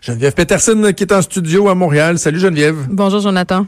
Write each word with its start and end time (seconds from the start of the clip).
Geneviève 0.00 0.32
Peterson 0.32 0.92
qui 0.96 1.02
est 1.04 1.12
en 1.12 1.20
studio 1.20 1.68
à 1.68 1.74
Montréal. 1.74 2.18
Salut 2.18 2.40
Geneviève. 2.40 2.86
Bonjour 2.90 3.20
Jonathan. 3.20 3.66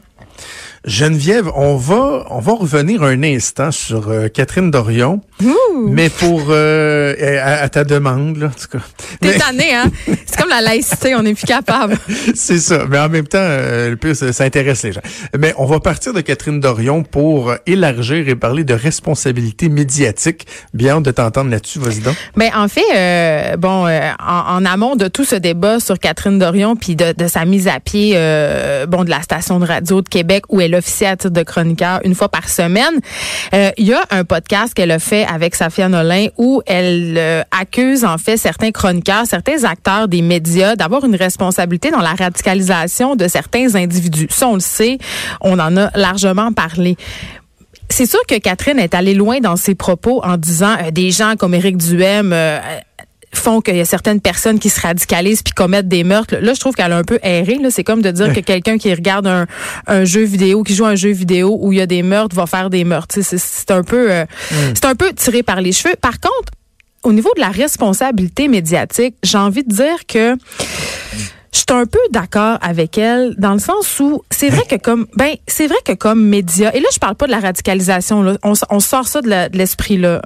Geneviève, 0.85 1.49
on 1.55 1.77
va 1.77 2.27
on 2.31 2.41
va 2.41 2.55
revenir 2.55 3.05
un 3.05 3.23
instant 3.23 3.71
sur 3.71 4.09
euh, 4.09 4.27
Catherine 4.27 4.73
Dorion, 4.73 5.21
mais 5.87 6.11
pour 6.11 6.47
euh, 6.49 7.15
à, 7.41 7.69
ta 7.69 7.85
demande 7.85 8.37
là, 8.39 8.47
en 8.47 8.51
tout 8.51 8.79
cas. 8.79 8.85
T'es 9.21 9.39
tanné, 9.39 9.75
hein? 9.75 9.91
C'est 10.27 10.41
comme 10.41 10.49
la 10.49 10.61
laïcité, 10.61 11.15
on 11.15 11.23
n'est 11.23 11.35
plus 11.35 11.47
capable. 11.47 11.97
C'est 12.35 12.59
ça, 12.59 12.85
mais 12.91 12.99
en 12.99 13.09
même 13.09 13.29
temps, 13.29 13.39
euh, 13.39 13.91
le 13.91 13.97
plus 13.97 14.33
ça, 14.33 14.45
intéresse 14.45 14.83
les 14.83 14.93
gens. 14.93 15.01
Mais 15.39 15.55
on 15.57 15.67
va 15.67 15.79
partir 15.79 16.15
de 16.15 16.21
Catherine 16.21 16.59
Dorion 16.59 17.05
pour 17.05 17.55
élargir 17.67 18.29
et 18.29 18.35
parler 18.35 18.65
de 18.65 18.75
responsabilité 18.75 19.69
médiatique. 19.69 20.49
Bien 20.75 21.01
de 21.01 21.13
t'entendre 21.13 21.51
là-dessus, 21.51 21.79
vas-y 21.79 22.01
donc. 22.01 22.17
Ben 22.37 22.51
en 22.57 22.67
fait, 22.67 23.57
bon, 23.57 23.87
en, 23.87 24.65
amont 24.65 24.97
de 24.97 25.07
tout 25.07 25.25
ce 25.25 25.37
débat 25.37 25.79
sur 25.79 26.01
Catherine 26.01 26.41
Dorion 26.41 26.75
puis 26.75 26.97
de, 26.97 27.13
de, 27.13 27.29
sa 27.29 27.45
mise 27.45 27.69
à 27.69 27.79
pied, 27.79 28.15
bon, 28.89 29.05
de 29.05 29.11
la 29.11 29.23
station 29.23 29.61
de 29.61 29.67
radio 29.67 30.03
de 30.03 30.09
Québec 30.09 30.45
où 30.49 30.61
elle 30.61 30.72
l'officier 30.73 31.07
à 31.07 31.17
titre 31.17 31.33
de 31.33 31.43
chroniqueur 31.43 32.01
une 32.05 32.15
fois 32.15 32.29
par 32.29 32.49
semaine. 32.49 33.01
Euh, 33.55 33.71
il 33.77 33.87
y 33.87 33.93
a 33.93 34.03
un 34.11 34.25
podcast 34.25 34.75
qu'elle 34.75 34.91
a 34.91 34.99
fait 34.99 35.25
avec 35.25 35.55
Safia 35.55 35.89
Nolin 35.89 36.27
où 36.39 36.63
elle 36.67 37.15
euh, 37.17 37.43
accuse 37.51 38.05
en 38.05 38.19
fait 38.19 38.37
certains 38.37 38.71
chroniqueurs, 38.71 39.27
certains 39.27 39.65
acteurs 39.65 40.09
des 40.09 40.23
médias 40.23 40.77
d'avoir 40.77 41.05
une 41.05 41.17
responsabilité 41.17 41.91
dans 41.91 42.01
la 42.01 42.15
radicalisation 42.15 43.17
de 43.17 43.29
certains 43.29 43.75
individus. 43.75 44.29
Ça, 44.31 44.49
on 44.49 44.55
le 44.55 44.61
sait, 44.61 44.99
on 45.41 45.59
en 45.59 45.77
a 45.77 45.91
largement 45.97 46.53
parlé. 46.53 46.97
C'est 47.89 48.07
sûr 48.07 48.21
que 48.27 48.39
Catherine 48.39 48.79
est 48.79 48.95
allée 48.95 49.13
loin 49.13 49.41
dans 49.41 49.57
ses 49.57 49.75
propos 49.75 50.23
en 50.25 50.39
disant 50.39 50.77
euh, 50.81 50.91
des 50.91 51.11
gens 51.11 51.35
comme 51.39 51.55
Éric 51.55 51.77
Duhem 51.77 52.35
font 53.35 53.61
qu'il 53.61 53.77
y 53.77 53.81
a 53.81 53.85
certaines 53.85 54.21
personnes 54.21 54.59
qui 54.59 54.69
se 54.69 54.81
radicalisent 54.81 55.43
puis 55.43 55.55
commettent 55.55 55.89
des 55.89 56.05
meurtres. 56.05 56.37
Là, 56.37 56.55
je 56.55 56.61
trouve 56.61 56.75
qu'elle 56.75 56.93
a 56.93 56.97
un 56.97 57.05
peu 57.05 57.19
erré. 57.23 57.59
C'est 57.71 57.85
comme 57.85 58.03
de 58.03 58.11
dire 58.11 58.33
que 58.33 58.41
quelqu'un 58.41 58.79
qui 58.79 58.93
regarde 58.93 59.27
un, 59.27 59.47
un, 59.87 60.05
jeu 60.05 60.23
vidéo, 60.23 60.63
qui 60.63 60.75
joue 60.75 60.85
un 60.85 60.95
jeu 60.95 61.11
vidéo 61.11 61.57
où 61.61 61.73
il 61.73 61.79
y 61.79 61.83
a 61.83 61.87
des 61.87 62.03
meurtres, 62.03 62.37
va 62.37 62.47
faire 62.47 62.71
des 62.71 62.85
meurtres. 62.85 63.17
C'est 63.21 63.71
un 63.71 63.83
peu, 63.83 64.11
euh, 64.11 64.25
c'est 64.75 64.85
un 64.85 64.95
peu 64.95 65.13
tiré 65.13 65.43
par 65.43 65.61
les 65.61 65.73
cheveux. 65.73 65.95
Par 66.01 66.21
contre, 66.21 66.53
au 67.03 67.13
niveau 67.13 67.31
de 67.35 67.41
la 67.41 67.49
responsabilité 67.49 68.49
médiatique, 68.49 69.17
j'ai 69.23 69.39
envie 69.39 69.65
de 69.65 69.73
dire 69.75 70.07
que 70.07 70.37
je 71.53 71.59
suis 71.59 71.67
un 71.69 71.85
peu 71.85 71.99
d'accord 72.11 72.59
avec 72.63 72.97
elle 72.97 73.35
dans 73.39 73.53
le 73.53 73.59
sens 73.59 74.01
où 74.01 74.23
c'est 74.31 74.49
vrai 74.49 74.63
que 74.69 74.77
comme 74.77 75.07
ben 75.17 75.35
c'est 75.47 75.67
vrai 75.67 75.77
que 75.85 75.93
comme 75.93 76.25
média 76.25 76.75
et 76.75 76.81
là 76.81 76.89
je 76.93 76.99
parle 76.99 77.15
pas 77.15 77.27
de 77.27 77.31
la 77.31 77.41
radicalisation 77.41 78.23
là, 78.23 78.39
on, 78.43 78.55
on 78.71 78.81
sort 78.81 79.07
ça 79.07 79.21
de 79.21 79.55
l'esprit 79.57 79.99
là 79.99 80.23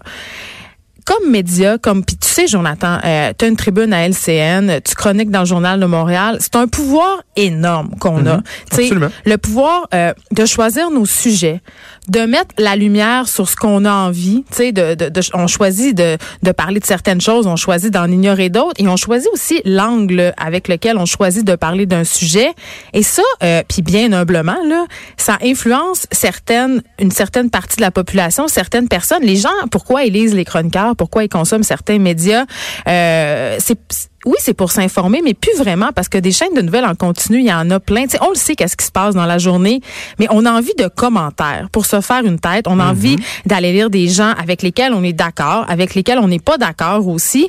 comme 1.06 1.30
média, 1.30 1.78
comme 1.78 2.04
puis 2.04 2.16
tu 2.16 2.28
sais, 2.28 2.48
Jonathan, 2.48 2.98
euh, 3.04 3.32
tu 3.38 3.44
as 3.44 3.48
une 3.48 3.56
tribune 3.56 3.92
à 3.92 4.08
LCN, 4.08 4.80
tu 4.84 4.94
chroniques 4.96 5.30
dans 5.30 5.40
le 5.40 5.46
journal 5.46 5.78
de 5.78 5.86
Montréal. 5.86 6.38
C'est 6.40 6.56
un 6.56 6.66
pouvoir 6.66 7.22
énorme 7.36 7.90
qu'on 8.00 8.26
a. 8.26 8.38
Mhm. 8.76 9.10
le 9.24 9.38
pouvoir 9.38 9.86
euh, 9.94 10.12
de 10.32 10.44
choisir 10.44 10.90
nos 10.90 11.06
sujets, 11.06 11.60
de 12.08 12.20
mettre 12.20 12.54
la 12.58 12.74
lumière 12.74 13.28
sur 13.28 13.48
ce 13.48 13.54
qu'on 13.54 13.84
a 13.84 13.92
envie. 13.92 14.44
Tu 14.50 14.56
sais, 14.56 14.72
de, 14.72 14.94
de, 14.94 15.20
on 15.32 15.46
choisit 15.46 15.96
de, 15.96 16.18
de 16.42 16.52
parler 16.52 16.80
de 16.80 16.84
certaines 16.84 17.20
choses, 17.20 17.46
on 17.46 17.56
choisit 17.56 17.92
d'en 17.92 18.10
ignorer 18.10 18.48
d'autres, 18.48 18.74
et 18.78 18.88
on 18.88 18.96
choisit 18.96 19.28
aussi 19.32 19.60
l'angle 19.64 20.34
avec 20.36 20.66
lequel 20.66 20.98
on 20.98 21.06
choisit 21.06 21.46
de 21.46 21.54
parler 21.54 21.86
d'un 21.86 22.04
sujet. 22.04 22.52
Et 22.92 23.04
ça, 23.04 23.22
euh, 23.44 23.62
puis 23.68 23.82
bien 23.82 24.12
humblement 24.12 24.58
là, 24.66 24.86
ça 25.16 25.38
influence 25.42 26.06
certaines, 26.10 26.82
une 26.98 27.12
certaine 27.12 27.48
partie 27.48 27.76
de 27.76 27.82
la 27.82 27.92
population, 27.92 28.48
certaines 28.48 28.88
personnes. 28.88 29.22
Les 29.22 29.36
gens, 29.36 29.48
pourquoi 29.70 30.02
ils 30.02 30.12
lisent 30.12 30.34
les 30.34 30.44
chroniqueurs? 30.44 30.95
Pourquoi 30.96 31.24
ils 31.24 31.28
consomment 31.28 31.62
certains 31.62 31.98
médias. 31.98 32.44
Euh, 32.88 33.56
c'est 33.58 33.78
oui, 34.26 34.34
c'est 34.40 34.54
pour 34.54 34.72
s'informer, 34.72 35.20
mais 35.22 35.34
plus 35.34 35.56
vraiment 35.56 35.90
parce 35.94 36.08
que 36.08 36.18
des 36.18 36.32
chaînes 36.32 36.52
de 36.54 36.60
nouvelles 36.60 36.84
en 36.84 36.96
continu, 36.96 37.38
il 37.38 37.46
y 37.46 37.52
en 37.52 37.70
a 37.70 37.78
plein. 37.78 38.06
on 38.20 38.30
le 38.30 38.34
sait 38.34 38.56
qu'est-ce 38.56 38.76
qui 38.76 38.84
se 38.84 38.90
passe 38.90 39.14
dans 39.14 39.24
la 39.24 39.38
journée, 39.38 39.80
mais 40.18 40.26
on 40.30 40.44
a 40.44 40.50
envie 40.50 40.74
de 40.76 40.88
commentaires 40.88 41.68
pour 41.70 41.86
se 41.86 42.00
faire 42.00 42.24
une 42.24 42.40
tête. 42.40 42.66
On 42.66 42.80
a 42.80 42.86
envie 42.86 43.16
mhm. 43.16 43.22
d'aller 43.46 43.72
lire 43.72 43.88
des 43.88 44.08
gens 44.08 44.32
avec 44.36 44.62
lesquels 44.62 44.92
on 44.92 45.04
est 45.04 45.12
d'accord, 45.12 45.64
avec 45.68 45.94
lesquels 45.94 46.18
on 46.18 46.26
n'est 46.26 46.40
pas 46.40 46.58
d'accord 46.58 47.06
aussi. 47.06 47.48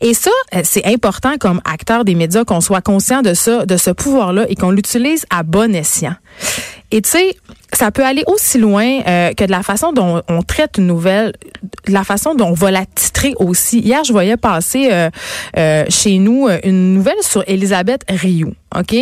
Et 0.00 0.14
ça, 0.14 0.32
euh, 0.54 0.62
c'est 0.64 0.84
important 0.86 1.36
comme 1.38 1.60
acteur 1.64 2.04
des 2.04 2.16
médias 2.16 2.44
qu'on 2.44 2.60
soit 2.60 2.82
conscient 2.82 3.22
de 3.22 3.32
ça, 3.32 3.64
de 3.64 3.76
ce 3.76 3.90
pouvoir-là 3.90 4.46
et 4.48 4.56
qu'on 4.56 4.72
l'utilise 4.72 5.26
à 5.30 5.44
bon 5.44 5.72
escient. 5.76 6.14
Et 6.90 7.02
tu 7.02 7.10
sais, 7.10 7.36
ça 7.72 7.90
peut 7.90 8.04
aller 8.04 8.22
aussi 8.26 8.58
loin 8.58 9.00
euh, 9.06 9.32
que 9.32 9.44
de 9.44 9.50
la 9.50 9.62
façon 9.62 9.92
dont 9.92 10.22
on 10.28 10.42
traite 10.42 10.78
une 10.78 10.86
nouvelle, 10.86 11.32
de 11.86 11.92
la 11.92 12.04
façon 12.04 12.34
dont 12.34 12.48
on 12.48 12.54
va 12.54 12.70
la 12.70 12.86
titrer 12.86 13.34
aussi. 13.38 13.80
Hier, 13.80 14.04
je 14.04 14.12
voyais 14.12 14.36
passer 14.36 14.88
euh, 14.90 15.10
euh, 15.56 15.84
chez 15.88 16.18
nous 16.18 16.48
une 16.62 16.94
nouvelle 16.94 17.22
sur 17.22 17.42
Elisabeth 17.46 18.02
Rioux. 18.08 18.54
OK? 18.74 18.94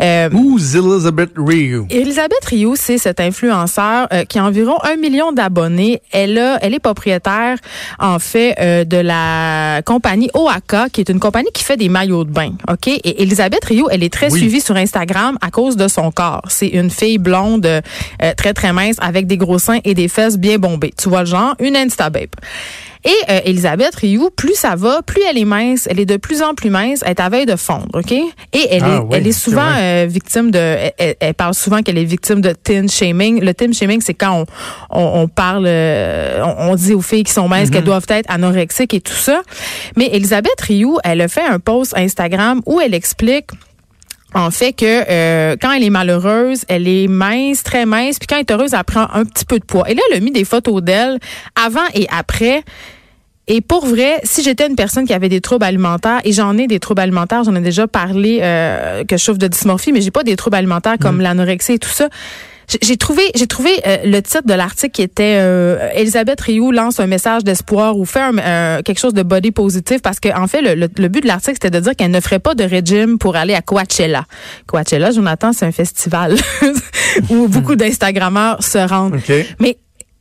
Euh, 0.00 0.28
Who's 0.32 0.74
Elizabeth 0.74 1.30
Rioux? 1.36 1.86
Elisabeth 1.90 2.44
Rioux, 2.44 2.74
c'est 2.76 2.98
cette 2.98 3.20
influenceur 3.20 4.08
euh, 4.12 4.24
qui 4.24 4.38
a 4.38 4.44
environ 4.44 4.76
un 4.82 4.96
million 4.96 5.32
d'abonnés. 5.32 6.02
Elle 6.12 6.38
a, 6.38 6.58
elle 6.60 6.74
est 6.74 6.80
propriétaire, 6.80 7.58
en 7.98 8.18
fait, 8.18 8.56
euh, 8.60 8.84
de 8.84 8.96
la 8.96 9.82
compagnie 9.84 10.28
Oaka, 10.34 10.88
qui 10.90 11.00
est 11.00 11.08
une 11.08 11.20
compagnie 11.20 11.50
qui 11.54 11.62
fait 11.62 11.76
des 11.76 11.88
maillots 11.88 12.24
de 12.24 12.30
bain. 12.30 12.52
OK? 12.68 12.88
Et 12.88 13.22
Elisabeth 13.22 13.64
Rioux, 13.64 13.88
elle 13.90 14.02
est 14.02 14.12
très 14.12 14.30
suivie 14.30 14.60
sur 14.60 14.76
Instagram 14.76 15.38
à 15.40 15.50
cause 15.50 15.76
de 15.76 15.88
son 15.88 16.10
corps. 16.10 16.42
C'est 16.48 16.68
une 16.68 16.90
fille 16.90 17.18
blonde, 17.18 17.66
euh, 17.66 17.80
très, 18.36 18.54
très 18.54 18.72
mince, 18.72 18.96
avec 19.00 19.26
des 19.26 19.36
gros 19.36 19.58
seins 19.58 19.78
et 19.84 19.94
des 19.94 20.08
fesses 20.08 20.36
bien 20.36 20.58
bombées. 20.58 20.92
Tu 20.96 21.08
vois 21.08 21.20
le 21.20 21.26
genre? 21.26 21.54
Une 21.60 21.76
Insta 21.76 22.10
babe. 22.10 22.30
Et 23.06 23.14
euh, 23.30 23.40
Elisabeth 23.44 23.94
Rioux, 23.94 24.30
plus 24.34 24.56
ça 24.56 24.74
va, 24.74 25.00
plus 25.00 25.22
elle 25.30 25.38
est 25.38 25.44
mince, 25.44 25.86
elle 25.88 26.00
est 26.00 26.06
de 26.06 26.16
plus 26.16 26.42
en 26.42 26.54
plus 26.54 26.70
mince, 26.70 27.02
elle 27.04 27.12
est 27.12 27.20
à 27.20 27.28
veille 27.28 27.46
de 27.46 27.54
fondre, 27.54 27.86
OK? 27.94 28.10
Et 28.10 28.26
elle 28.68 28.82
ah 28.84 29.04
est, 29.10 29.16
elle 29.16 29.26
est 29.28 29.32
souvent 29.32 29.70
euh, 29.78 30.06
victime 30.08 30.50
de, 30.50 30.90
elle, 30.98 31.34
parle 31.34 31.54
souvent 31.54 31.82
qu'elle 31.82 31.98
est 31.98 32.04
victime 32.04 32.40
de 32.40 32.50
tin 32.50 32.88
shaming. 32.88 33.40
Le 33.40 33.54
tin 33.54 33.70
shaming, 33.70 34.00
c'est 34.00 34.14
quand 34.14 34.44
on, 34.90 35.20
on, 35.20 35.28
parle, 35.28 35.66
euh, 35.68 36.42
on, 36.58 36.74
dit 36.74 36.94
aux 36.94 37.00
filles 37.00 37.22
qui 37.22 37.32
sont 37.32 37.46
minces 37.46 37.70
qu'elles 37.70 37.82
mhm. 37.82 37.86
doivent 37.86 38.06
être 38.08 38.28
anorexiques 38.28 38.92
et 38.92 39.00
tout 39.00 39.12
ça. 39.12 39.42
Mais 39.96 40.10
Elisabeth 40.12 40.60
Rioux, 40.60 40.98
elle 41.04 41.20
a 41.20 41.28
fait 41.28 41.44
un 41.44 41.60
post 41.60 41.96
Instagram 41.96 42.60
où 42.66 42.80
elle 42.80 42.94
explique 42.94 43.50
en 44.36 44.50
fait 44.50 44.74
que 44.74 44.84
euh, 44.84 45.56
quand 45.60 45.72
elle 45.72 45.82
est 45.82 45.90
malheureuse, 45.90 46.64
elle 46.68 46.86
est 46.86 47.08
mince, 47.08 47.62
très 47.62 47.86
mince, 47.86 48.18
puis 48.18 48.26
quand 48.26 48.36
elle 48.36 48.42
est 48.42 48.52
heureuse, 48.52 48.74
elle 48.74 48.84
prend 48.84 49.08
un 49.14 49.24
petit 49.24 49.46
peu 49.46 49.58
de 49.58 49.64
poids. 49.64 49.90
Et 49.90 49.94
là, 49.94 50.02
elle 50.10 50.18
a 50.18 50.20
mis 50.20 50.30
des 50.30 50.44
photos 50.44 50.82
d'elle 50.82 51.18
avant 51.54 51.86
et 51.94 52.06
après. 52.10 52.62
Et 53.48 53.62
pour 53.62 53.86
vrai, 53.86 54.20
si 54.24 54.42
j'étais 54.42 54.66
une 54.66 54.76
personne 54.76 55.06
qui 55.06 55.14
avait 55.14 55.30
des 55.30 55.40
troubles 55.40 55.64
alimentaires, 55.64 56.20
et 56.24 56.32
j'en 56.32 56.58
ai 56.58 56.66
des 56.66 56.80
troubles 56.80 57.00
alimentaires, 57.00 57.44
j'en 57.44 57.54
ai 57.54 57.60
déjà 57.60 57.86
parlé 57.86 58.40
euh, 58.42 59.04
que 59.04 59.16
je 59.16 59.22
souffre 59.22 59.38
de 59.38 59.48
dysmorphie, 59.48 59.92
mais 59.92 60.02
j'ai 60.02 60.10
pas 60.10 60.24
des 60.24 60.36
troubles 60.36 60.56
alimentaires 60.56 60.96
comme 61.00 61.16
mm. 61.16 61.22
l'anorexie 61.22 61.72
et 61.72 61.78
tout 61.78 61.88
ça. 61.88 62.08
J'ai 62.82 62.96
trouvé, 62.96 63.22
j'ai 63.34 63.46
trouvé 63.46 63.70
euh, 63.86 63.98
le 64.04 64.20
titre 64.20 64.46
de 64.46 64.54
l'article 64.54 64.92
qui 64.92 65.02
était 65.02 65.36
euh, 65.38 65.88
Elisabeth 65.94 66.40
Rioux 66.40 66.72
lance 66.72 66.98
un 66.98 67.06
message 67.06 67.44
d'espoir 67.44 67.96
ou 67.96 68.04
fait 68.04 68.20
un, 68.20 68.82
quelque 68.82 68.98
chose 68.98 69.14
de 69.14 69.22
body 69.22 69.52
positif 69.52 70.02
parce 70.02 70.18
que 70.18 70.28
en 70.36 70.46
fait 70.46 70.62
le, 70.62 70.74
le, 70.74 71.08
but 71.08 71.20
de 71.20 71.28
l'article 71.28 71.58
c'était 71.62 71.70
de 71.70 71.80
dire 71.80 71.94
qu'elle 71.94 72.10
ne 72.10 72.20
ferait 72.20 72.40
pas 72.40 72.54
de 72.54 72.64
régime 72.64 73.18
pour 73.18 73.36
aller 73.36 73.54
à 73.54 73.62
Coachella. 73.62 74.24
Coachella, 74.66 75.12
Jonathan, 75.12 75.52
c'est 75.52 75.66
un 75.66 75.72
festival 75.72 76.36
où 77.30 77.46
beaucoup 77.48 77.76
d'Instagrammeurs 77.76 78.62
se 78.62 78.78
rendent. 78.78 79.20
Mais 79.60 79.78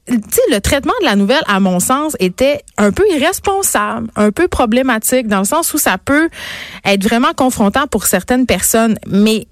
le 0.07 0.59
traitement 0.59 0.94
de 1.01 1.06
la 1.06 1.16
nouvelle, 1.16 1.41
à 1.47 1.59
mon 1.59 1.79
sens, 1.79 2.16
était 2.19 2.62
un 2.77 2.91
peu 2.91 3.03
irresponsable, 3.12 4.07
un 4.16 4.31
peu 4.31 4.47
problématique, 4.47 5.27
dans 5.27 5.39
le 5.39 5.45
sens 5.45 5.73
où 5.73 5.77
ça 5.77 5.97
peut 5.97 6.29
être 6.83 7.03
vraiment 7.03 7.33
confrontant 7.35 7.88
pour 7.88 8.06
certaines 8.06 8.45
personnes. 8.45 8.97
Mais 9.07 9.47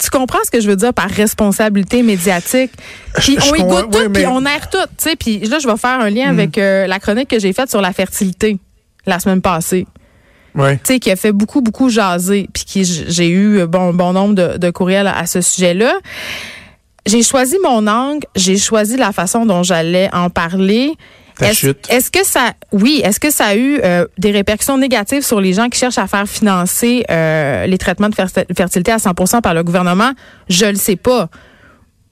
tu 0.00 0.10
comprends 0.10 0.42
ce 0.44 0.50
que 0.50 0.60
je 0.60 0.68
veux 0.68 0.76
dire 0.76 0.92
par 0.92 1.08
responsabilité 1.08 2.02
médiatique? 2.02 2.72
Puis 3.16 3.36
on 3.40 3.54
écoute 3.54 3.90
tout, 3.92 4.10
puis 4.10 4.26
on 4.26 4.44
aère 4.44 4.68
tout. 4.68 4.78
Tu 4.78 5.10
sais, 5.10 5.16
puis 5.16 5.40
là, 5.40 5.58
je 5.58 5.68
vais 5.68 5.76
faire 5.76 6.00
un 6.00 6.10
lien 6.10 6.32
mm. 6.32 6.38
avec 6.38 6.58
euh, 6.58 6.86
la 6.86 6.98
chronique 6.98 7.28
que 7.28 7.38
j'ai 7.38 7.52
faite 7.52 7.70
sur 7.70 7.80
la 7.80 7.92
fertilité 7.92 8.58
la 9.06 9.20
semaine 9.20 9.42
passée. 9.42 9.86
Ouais. 10.54 10.76
Tu 10.76 10.94
sais, 10.94 11.00
qui 11.00 11.10
a 11.10 11.16
fait 11.16 11.32
beaucoup, 11.32 11.60
beaucoup 11.60 11.88
jaser, 11.88 12.48
puis 12.52 12.64
qui 12.64 12.84
j'ai 12.84 13.28
eu 13.28 13.66
bon, 13.66 13.92
bon 13.92 14.12
nombre 14.12 14.34
de, 14.34 14.56
de 14.56 14.70
courriels 14.70 15.08
à 15.08 15.26
ce 15.26 15.40
sujet-là 15.40 15.94
j'ai 17.06 17.22
choisi 17.22 17.56
mon 17.62 17.86
angle, 17.86 18.26
j'ai 18.34 18.56
choisi 18.56 18.96
la 18.96 19.12
façon 19.12 19.46
dont 19.46 19.62
j'allais 19.62 20.08
en 20.12 20.30
parler. 20.30 20.92
Est-ce 21.40 22.10
que 22.10 22.24
ça, 22.24 22.52
oui, 22.72 23.00
est-ce 23.04 23.18
que 23.18 23.30
ça 23.30 23.46
a 23.46 23.56
eu 23.56 23.80
euh, 23.82 24.06
des 24.18 24.30
répercussions 24.30 24.78
négatives 24.78 25.22
sur 25.22 25.40
les 25.40 25.52
gens 25.52 25.68
qui 25.68 25.78
cherchent 25.78 25.98
à 25.98 26.06
faire 26.06 26.28
financer 26.28 27.04
euh, 27.10 27.66
les 27.66 27.78
traitements 27.78 28.08
de 28.08 28.14
fertilité 28.14 28.92
à 28.92 28.98
100% 28.98 29.40
par 29.40 29.54
le 29.54 29.64
gouvernement? 29.64 30.12
Je 30.48 30.66
le 30.66 30.76
sais 30.76 30.96
pas. 30.96 31.28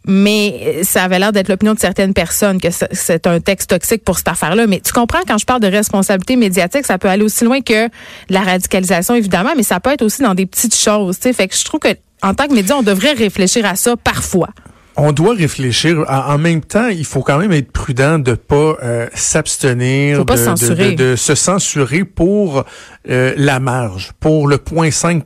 Mais 0.04 0.80
ça 0.82 1.04
avait 1.04 1.20
l'air 1.20 1.30
d'être 1.30 1.48
l'opinion 1.48 1.74
de 1.74 1.78
certaines 1.78 2.12
personnes 2.12 2.60
que 2.60 2.68
c'est 2.90 3.26
un 3.28 3.38
texte 3.38 3.70
toxique 3.70 4.02
pour 4.02 4.18
cette 4.18 4.26
affaire-là. 4.26 4.66
Mais 4.66 4.80
tu 4.80 4.92
comprends, 4.92 5.20
quand 5.28 5.38
je 5.38 5.46
parle 5.46 5.60
de 5.60 5.68
responsabilité 5.68 6.34
médiatique, 6.34 6.84
ça 6.84 6.98
peut 6.98 7.08
aller 7.08 7.22
aussi 7.22 7.44
loin 7.44 7.60
que 7.60 7.88
la 8.28 8.40
radicalisation, 8.40 9.14
évidemment, 9.14 9.52
mais 9.56 9.62
ça 9.62 9.78
peut 9.78 9.90
être 9.90 10.02
aussi 10.02 10.22
dans 10.22 10.34
des 10.34 10.46
petites 10.46 10.74
choses. 10.74 11.18
Fait 11.18 11.46
que 11.46 11.54
je 11.54 11.64
trouve 11.64 11.78
que 11.78 11.94
en 12.22 12.34
tant 12.34 12.46
que 12.46 12.54
média, 12.54 12.76
on 12.76 12.82
devrait 12.82 13.12
réfléchir 13.12 13.66
à 13.66 13.76
ça 13.76 13.96
parfois. 13.96 14.48
On 14.96 15.12
doit 15.12 15.34
réfléchir. 15.34 16.04
En, 16.08 16.38
même 16.38 16.60
temps, 16.60 16.88
il 16.88 17.04
faut 17.04 17.22
quand 17.22 17.38
même 17.38 17.52
être 17.52 17.72
prudent 17.72 18.18
de 18.18 18.34
pas 18.34 18.76
euh, 18.82 19.06
s'abstenir, 19.14 20.24
de, 20.24 20.34
de, 20.34 20.94
de, 20.94 21.16
se 21.16 21.34
censurer 21.34 22.04
pour 22.04 22.64
euh, 23.08 23.34
la 23.36 23.60
marge, 23.60 24.12
pour 24.20 24.46
le 24.46 24.56
0,5 24.56 25.22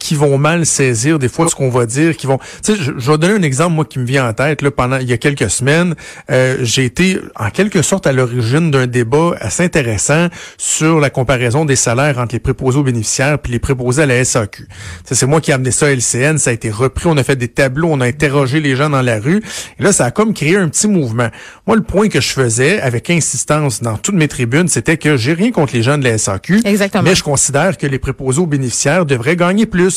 qui 0.00 0.14
vont 0.16 0.38
mal 0.38 0.66
saisir 0.66 1.18
des 1.18 1.28
fois 1.28 1.48
ce 1.48 1.54
qu'on 1.54 1.70
va 1.70 1.86
dire, 1.86 2.16
qui 2.16 2.26
vont. 2.26 2.38
Tu 2.64 2.74
sais, 2.74 2.76
je, 2.76 2.92
je, 2.96 3.10
vais 3.10 3.18
donner 3.18 3.34
un 3.34 3.42
exemple 3.42 3.74
moi 3.74 3.84
qui 3.84 3.98
me 3.98 4.04
vient 4.04 4.28
en 4.28 4.32
tête. 4.32 4.62
Là, 4.62 4.70
pendant 4.70 4.98
il 4.98 5.08
y 5.08 5.12
a 5.12 5.18
quelques 5.18 5.50
semaines, 5.50 5.94
euh, 6.30 6.58
j'ai 6.62 6.84
été 6.84 7.18
en 7.36 7.50
quelque 7.50 7.82
sorte 7.82 8.06
à 8.06 8.12
l'origine 8.12 8.70
d'un 8.70 8.86
débat 8.86 9.34
assez 9.40 9.62
intéressant 9.62 10.28
sur 10.56 10.98
la 10.98 11.10
comparaison 11.10 11.64
des 11.64 11.76
salaires 11.76 12.18
entre 12.18 12.34
les 12.34 12.40
préposés 12.40 12.78
aux 12.78 12.82
bénéficiaires 12.82 13.38
puis 13.38 13.52
les 13.52 13.58
préposés 13.58 14.02
à 14.02 14.06
la 14.06 14.24
SAQ. 14.24 14.66
C'est 15.04 15.26
moi 15.26 15.40
qui 15.40 15.50
ai 15.50 15.54
amené 15.54 15.70
ça 15.70 15.86
à 15.86 15.90
LCN, 15.90 16.38
ça 16.38 16.50
a 16.50 16.52
été 16.52 16.70
repris, 16.70 17.06
on 17.06 17.16
a 17.16 17.22
fait 17.22 17.36
des 17.36 17.48
tableaux, 17.48 17.88
on 17.90 18.00
a 18.00 18.06
interrogé 18.06 18.60
les 18.60 18.76
gens 18.76 18.90
dans 18.90 19.02
la 19.02 19.20
rue. 19.20 19.42
Et 19.78 19.82
là, 19.82 19.92
ça 19.92 20.06
a 20.06 20.10
comme 20.10 20.32
créé 20.32 20.56
un 20.56 20.68
petit 20.68 20.88
mouvement. 20.88 21.28
Moi, 21.66 21.76
le 21.76 21.82
point 21.82 22.08
que 22.08 22.20
je 22.20 22.30
faisais 22.30 22.80
avec 22.80 23.10
insistance 23.10 23.82
dans 23.82 23.96
toutes 23.96 24.14
mes 24.14 24.28
tribunes, 24.28 24.68
c'était 24.68 24.96
que 24.96 25.16
j'ai 25.16 25.34
rien 25.34 25.50
contre 25.50 25.74
les 25.74 25.82
gens 25.82 25.98
de 25.98 26.04
la 26.04 26.16
SAQ. 26.16 26.62
Exactement. 26.64 27.02
Mais 27.02 27.14
je 27.14 27.22
considère 27.22 27.76
que 27.76 27.86
les 27.86 27.98
préposés 27.98 28.40
aux 28.40 28.46
bénéficiaires 28.46 29.04
devraient 29.04 29.36
gagner 29.36 29.66
plus. 29.66 29.89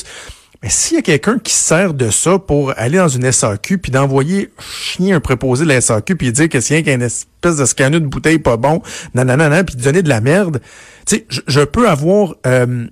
Mais 0.61 0.69
s'il 0.69 0.95
y 0.95 0.99
a 0.99 1.01
quelqu'un 1.01 1.39
qui 1.39 1.53
sert 1.53 1.93
de 1.93 2.09
ça 2.09 2.39
pour 2.39 2.73
aller 2.77 2.97
dans 2.97 3.09
une 3.09 3.29
SAQ 3.29 3.79
puis 3.79 3.91
d'envoyer 3.91 4.49
chier 4.59 5.11
un 5.11 5.19
préposé 5.19 5.65
de 5.65 5.69
la 5.69 5.81
SAQ 5.81 6.15
puis 6.15 6.31
dire 6.31 6.47
que 6.47 6.61
c'est 6.61 6.79
rien 6.79 7.01
espèce 7.01 7.57
de 7.57 7.65
scanner 7.65 7.99
de 7.99 8.05
bouteille 8.05 8.39
pas 8.39 8.55
bon, 8.55 8.81
nanana, 9.13 9.63
puis 9.65 9.75
donner 9.75 10.01
de 10.01 10.09
la 10.09 10.21
merde, 10.21 10.61
tu 11.05 11.17
sais, 11.17 11.25
je, 11.29 11.61
peux 11.61 11.89
avoir 11.89 12.35
euh, 12.47 12.87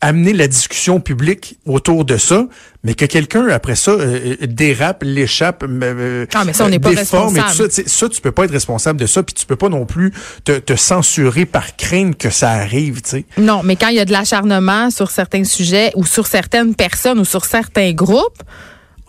amener 0.00 0.32
la 0.32 0.48
discussion 0.48 0.98
publique 1.00 1.58
autour 1.66 2.04
de 2.04 2.16
ça, 2.16 2.46
mais 2.84 2.94
que 2.94 3.04
quelqu'un 3.04 3.48
après 3.48 3.76
ça 3.76 3.90
euh, 3.90 4.36
euh, 4.40 4.46
dérape, 4.46 5.02
l'échappe, 5.04 5.62
euh, 5.62 6.26
ah, 6.34 6.44
mais 6.44 6.54
ça, 6.54 6.64
on 6.64 6.70
n'est 6.70 6.78
pas 6.78 6.90
responsable. 6.90 7.38
Et 7.38 7.68
tout 7.68 7.70
ça, 7.70 7.82
ça, 7.86 8.08
tu 8.08 8.20
peux 8.20 8.32
pas 8.32 8.44
être 8.44 8.52
responsable 8.52 8.98
de 8.98 9.06
ça, 9.06 9.22
puis 9.22 9.34
tu 9.34 9.44
peux 9.44 9.56
pas 9.56 9.68
non 9.68 9.84
plus 9.84 10.12
te, 10.44 10.58
te 10.58 10.74
censurer 10.74 11.44
par 11.44 11.76
crainte 11.76 12.16
que 12.16 12.30
ça 12.30 12.50
arrive, 12.50 13.02
tu 13.02 13.10
sais. 13.10 13.24
Non, 13.36 13.60
mais 13.62 13.76
quand 13.76 13.88
il 13.88 13.96
y 13.96 14.00
a 14.00 14.06
de 14.06 14.12
l'acharnement 14.12 14.90
sur 14.90 15.10
certains 15.10 15.44
sujets 15.44 15.92
ou 15.94 16.06
sur 16.06 16.26
certaines 16.26 16.74
personnes 16.74 17.18
ou 17.18 17.24
sur 17.26 17.44
certains 17.44 17.92
groupes, 17.92 18.42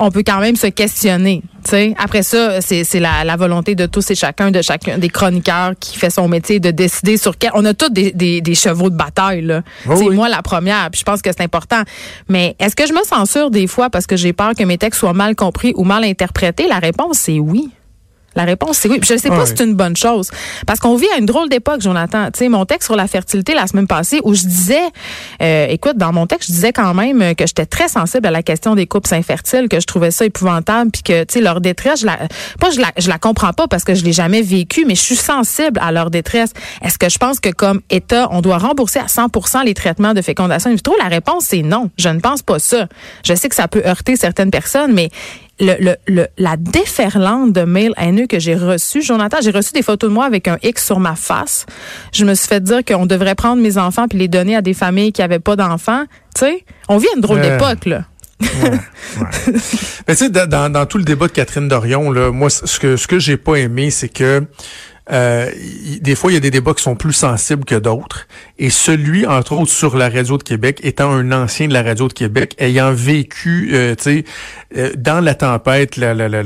on 0.01 0.09
peut 0.09 0.24
quand 0.25 0.39
même 0.39 0.56
se 0.56 0.68
questionner. 0.68 1.44
sais. 1.63 1.94
Après 1.98 2.24
ça, 2.24 2.59
c'est 2.59 3.00
la, 3.00 3.24
la, 3.24 3.36
volonté 3.36 3.75
de 3.75 3.86
tous 3.86 4.09
et 4.09 4.15
chacun, 4.15 4.50
de 4.50 4.62
chacun 4.62 4.98
des 4.98 5.09
chroniqueurs 5.09 5.74
qui 5.80 5.98
fait 5.98 6.09
son 6.09 6.27
métier 6.27 6.59
de 6.59 6.71
décider 6.71 7.18
sur 7.18 7.38
quel. 7.38 7.51
On 7.53 7.63
a 7.65 7.74
tous 7.75 7.89
des, 7.89 8.12
des, 8.12 8.42
des 8.42 8.56
chevaux 8.56 8.89
de 8.89 8.95
bataille. 8.95 9.42
là. 9.44 9.62
C'est 9.95 10.09
moi 10.09 10.27
la 10.27 10.42
première, 10.42 10.89
puis 10.89 11.00
je 11.00 11.06
pense 11.06 11.21
que 11.21 11.30
c'est 11.31 11.44
important. 11.44 11.83
Mais 12.27 12.56
est-ce 12.59 12.75
que 12.75 12.88
je 12.88 12.94
me 12.94 13.03
censure 13.03 13.51
des 13.51 13.68
fois 13.68 13.92
parce 13.92 14.07
que 14.07 14.18
j'ai 14.18 14.33
peur 14.33 14.53
que 14.57 14.63
mes 14.63 14.80
textes 14.80 15.00
soient 15.00 15.13
mal 15.13 15.36
compris 15.36 15.71
ou 15.75 15.83
mal 15.83 16.03
interprétés? 16.03 16.68
La 16.68 16.80
réponse, 16.80 17.19
c'est 17.19 17.39
oui. 17.39 17.69
La 18.36 18.44
réponse, 18.44 18.78
c'est 18.78 18.89
oui. 18.89 19.00
je 19.06 19.13
ne 19.13 19.18
sais 19.18 19.30
pas 19.30 19.45
si 19.45 19.54
c'est 19.57 19.63
une 19.63 19.75
bonne 19.75 19.98
chose. 19.98 20.31
Parce 20.66 20.80
qu'on 20.80 20.95
vit 20.95 21.07
à 21.16 21.19
une 21.19 21.25
drôle 21.25 21.50
d'époque, 21.50 21.81
Jonathan. 21.81 22.28
Tu 22.31 22.39
sais, 22.39 22.50
mon 22.50 22.66
texte 22.66 22.88
sur 22.88 22.95
la 22.95 23.07
fertilité 23.07 23.54
la 23.54 23.68
semaine 23.68 23.88
passée, 23.88 24.22
où 24.24 24.33
je 24.33 24.44
disais, 24.44 24.81
euh, 25.42 25.68
écoute, 25.69 25.98
dans 25.98 26.13
mon 26.13 26.28
texte, 26.28 26.48
je 26.50 26.54
disais 26.54 26.72
quand 26.72 26.94
même 26.94 27.36
que 27.36 27.45
j'étais 27.45 27.66
très 27.66 27.89
sensible 27.89 28.25
à 28.28 28.31
la 28.31 28.42
question 28.42 28.75
des 28.75 28.88
couples 28.88 29.13
infertiles, 29.13 29.68
que 29.68 29.80
je 29.80 29.86
trouvais 29.86 30.12
ça 30.12 30.25
épouvantable, 30.25 30.92
puis 30.92 31.04
que, 31.04 31.24
tu 31.24 31.33
sais, 31.33 31.42
leur 31.42 31.60
détresse, 31.60 32.01
je 32.01 32.06
la, 32.06 32.18
pas, 32.60 32.69
je 32.72 32.80
la, 32.80 32.92
je 32.98 33.10
la 33.10 33.18
comprends 33.18 33.54
pas 33.54 33.68
parce 33.68 33.83
que 33.83 33.95
je 33.95 34.04
l'ai 34.04 34.13
jamais 34.13 34.42
vécu, 34.42 34.86
mais 34.88 34.95
je 34.95 35.01
suis 35.01 35.16
sensible 35.16 35.80
à 35.81 35.92
leur 35.92 36.10
détresse. 36.10 36.54
Est-ce 36.81 36.98
que 36.98 37.10
je 37.10 37.18
pense 37.18 37.39
que 37.39 37.50
comme 37.50 37.81
État, 37.89 38.30
on 38.31 38.42
doit 38.42 38.57
rembourser 38.57 39.00
à 39.00 39.07
100 39.07 39.30
les 39.66 39.74
traitements 39.74 40.13
de 40.13 40.22
fécondation? 40.22 40.72
In 40.72 40.75
vitro? 40.75 40.95
La 41.00 41.10
réponse, 41.10 41.45
c'est 41.50 41.63
non. 41.63 41.89
Je 41.98 42.10
ne 42.10 42.19
pense 42.19 42.42
pas 42.42 42.60
ça. 42.60 42.88
Je 43.25 43.34
sais 43.34 43.50
que 43.50 43.56
ça 43.56 43.68
peut 43.68 43.81
heurter 43.86 44.16
certaines 44.16 44.51
personnes, 44.51 44.94
mais 44.94 45.10
le, 45.62 45.96
le, 46.08 46.28
la 46.38 46.58
déferlante 46.58 47.54
de 47.54 47.62
mails 47.62 47.94
haineux 47.98 48.28
que 48.28 48.40
j'ai 48.40 48.56
reçus. 48.56 49.02
Jonathan, 49.02 49.38
j'ai 49.42 49.52
reçu 49.52 49.72
des 49.74 49.84
photos 49.84 50.10
de 50.10 50.13
moi 50.13 50.25
avec 50.25 50.48
un 50.48 50.58
X 50.63 50.86
sur 50.86 51.00
ma 51.00 51.16
face. 51.16 51.66
Je 52.12 52.25
me 52.25 52.34
suis 52.34 52.48
fait 52.48 52.62
dire 52.62 52.84
qu'on 52.84 53.06
devrait 53.06 53.36
prendre 53.36 53.62
mes 53.62 53.78
enfants 53.78 54.08
puis 54.08 54.18
les 54.18 54.28
donner 54.28 54.56
à 54.56 54.62
des 54.62 54.74
familles 54.74 55.12
qui 55.12 55.22
n'avaient 55.22 55.40
pas 55.40 55.56
d'enfants. 55.56 56.06
Tu 56.36 56.42
sais, 56.42 56.66
on 56.90 56.98
vit 56.98 57.08
une 57.16 57.22
drôle 57.22 57.42
d'époque, 57.42 57.86
là. 57.86 58.06
ouais, 58.42 58.72
Mais 60.08 60.16
tu 60.16 60.25
sais, 60.25 60.30
dans, 60.30 60.72
dans, 60.72 60.86
tout 60.88 60.98
le 60.98 61.04
débat 61.04 61.28
de 61.28 61.31
Catherine 61.31 61.68
Dorion, 61.68 62.12
là, 62.12 62.31
moi, 62.31 62.50
ce 62.50 62.80
que 62.80 62.98
ce 62.98 63.06
que 63.08 63.19
j'ai 63.19 63.38
pas 63.38 63.58
aimé, 63.58 63.92
c'est 63.92 64.10
que 64.10 64.44
euh, 65.09 65.50
des 66.00 66.15
fois, 66.15 66.31
il 66.31 66.36
y 66.36 66.38
a 66.38 66.42
des 66.42 66.51
débats 66.51 66.74
qui 66.74 66.83
sont 66.83 66.95
plus 66.95 67.13
sensibles 67.13 67.65
que 67.65 67.75
d'autres. 67.75 68.27
Et 68.59 68.69
celui, 68.69 69.25
entre 69.25 69.53
autres, 69.53 69.71
sur 69.71 69.98
la 69.98 70.09
radio 70.09 70.38
de 70.38 70.44
Québec, 70.44 70.80
étant 70.83 71.12
un 71.12 71.31
ancien 71.31 71.68
de 71.68 71.74
la 71.74 71.81
radio 71.81 72.07
de 72.07 72.13
Québec, 72.13 72.56
ayant 72.59 72.94
vécu, 72.94 73.71
euh, 73.74 73.95
tu 73.95 74.03
sais, 74.03 74.25
euh, 74.77 74.92
dans 74.95 75.19
la 75.19 75.33
tempête, 75.33 75.98
la, 75.98 76.13
la, 76.13 76.30
la, 76.30 76.44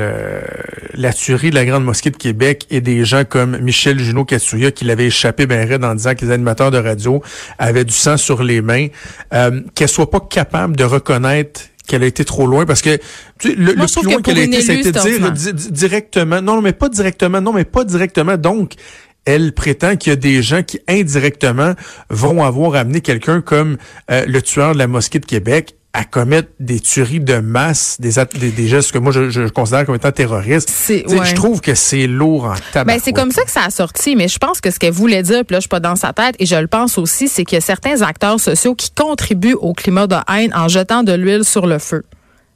la, 0.93 1.13
tuerie 1.13 1.49
de 1.49 1.55
la 1.55 1.65
Grande 1.65 1.83
Mosquée 1.83 2.11
de 2.11 2.17
Québec, 2.17 2.65
et 2.71 2.81
des 2.81 3.03
gens 3.03 3.23
comme 3.25 3.57
Michel 3.57 3.99
Junot 3.99 4.25
Katsuya, 4.25 4.71
qui 4.71 4.85
l'avait 4.85 5.07
échappé 5.07 5.45
ben 5.45 5.67
raide 5.67 5.83
en 5.83 5.93
disant 5.93 6.15
que 6.15 6.25
les 6.25 6.31
animateurs 6.31 6.71
de 6.71 6.77
radio 6.77 7.21
avaient 7.59 7.85
du 7.85 7.93
sang 7.93 8.17
sur 8.17 8.41
les 8.41 8.61
mains, 8.61 8.87
euh, 9.33 9.61
qu'elle 9.75 9.89
soit 9.89 10.09
pas 10.09 10.21
capable 10.21 10.75
de 10.75 10.85
reconnaître 10.85 11.61
qu'elle 11.85 12.03
a 12.03 12.07
été 12.07 12.25
trop 12.25 12.47
loin 12.47 12.65
parce 12.65 12.81
que 12.81 12.97
tu 13.39 13.49
sais, 13.49 13.55
le, 13.55 13.73
le 13.73 13.85
plus 13.85 14.03
loin 14.03 14.21
qu'elle 14.21 14.37
a 14.39 14.43
été, 14.43 14.61
c'était 14.61 14.91
dire 14.91 15.53
directement. 15.71 16.41
Non, 16.41 16.61
mais 16.61 16.73
pas 16.73 16.89
directement. 16.89 17.41
Non, 17.41 17.53
mais 17.53 17.65
pas 17.65 17.83
directement. 17.83 18.37
Donc, 18.37 18.73
elle 19.25 19.53
prétend 19.53 19.95
qu'il 19.95 20.11
y 20.11 20.13
a 20.13 20.17
des 20.17 20.41
gens 20.41 20.63
qui 20.63 20.79
indirectement 20.87 21.73
vont 22.09 22.43
avoir 22.43 22.75
amené 22.75 23.01
quelqu'un 23.01 23.41
comme 23.41 23.77
euh, 24.11 24.25
le 24.27 24.41
tueur 24.41 24.73
de 24.73 24.77
la 24.77 24.87
mosquée 24.87 25.19
de 25.19 25.25
Québec 25.25 25.75
à 25.95 26.03
commettre 26.03 26.49
des 26.59 26.81
tueries 26.81 27.21
de 27.21 27.39
masse, 27.39 27.97
des, 28.01 28.11
des, 28.51 28.67
gestes 28.67 28.91
que 28.91 28.97
moi 28.97 29.13
je, 29.13 29.47
considère 29.47 29.85
comme 29.85 29.95
étant 29.95 30.11
terroristes. 30.11 30.69
Je 30.89 31.35
trouve 31.35 31.61
que 31.61 31.73
c'est 31.73 32.05
lourd 32.05 32.45
en 32.45 32.55
tabac. 32.73 32.93
Ben, 32.93 32.99
c'est 33.01 33.13
comme 33.13 33.31
ça 33.31 33.43
que 33.43 33.51
ça 33.51 33.63
a 33.63 33.69
sorti, 33.69 34.17
mais 34.17 34.27
je 34.27 34.37
pense 34.37 34.59
que 34.59 34.71
ce 34.71 34.77
qu'elle 34.77 34.93
voulait 34.93 35.23
dire, 35.23 35.45
puis 35.45 35.53
là 35.53 35.59
je 35.59 35.61
suis 35.61 35.69
pas 35.69 35.79
dans 35.79 35.95
sa 35.95 36.11
tête, 36.11 36.35
et 36.39 36.45
je 36.45 36.55
le 36.57 36.67
pense 36.67 36.97
aussi, 36.97 37.29
c'est 37.29 37.45
qu'il 37.45 37.55
y 37.55 37.59
a 37.59 37.61
certains 37.61 38.01
acteurs 38.01 38.41
sociaux 38.41 38.75
qui 38.75 38.91
contribuent 38.91 39.53
au 39.53 39.73
climat 39.73 40.07
de 40.07 40.17
haine 40.33 40.53
en 40.53 40.67
jetant 40.67 41.03
de 41.03 41.13
l'huile 41.13 41.45
sur 41.45 41.65
le 41.65 41.79
feu. 41.79 42.03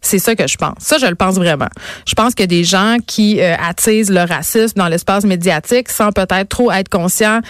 C'est 0.02 0.20
ça 0.20 0.36
que 0.36 0.48
je 0.48 0.56
pense. 0.56 0.76
Ça, 0.80 0.98
je 0.98 1.06
le 1.06 1.16
pense 1.16 1.36
vraiment. 1.36 1.68
Je 2.08 2.16
pense 2.16 2.34
qu'il 2.34 2.44
y 2.44 2.44
a 2.44 2.48
des 2.48 2.64
gens 2.64 2.98
qui 3.06 3.42
euh, 3.42 3.56
attisent 3.58 4.10
le 4.10 4.22
racisme 4.22 4.78
dans 4.78 4.88
l'espace 4.88 5.26
médiatique 5.26 5.90
sans 5.90 6.12
peut-être 6.12 6.48
trop 6.48 6.72
être 6.72 6.90
conscients. 6.90 7.42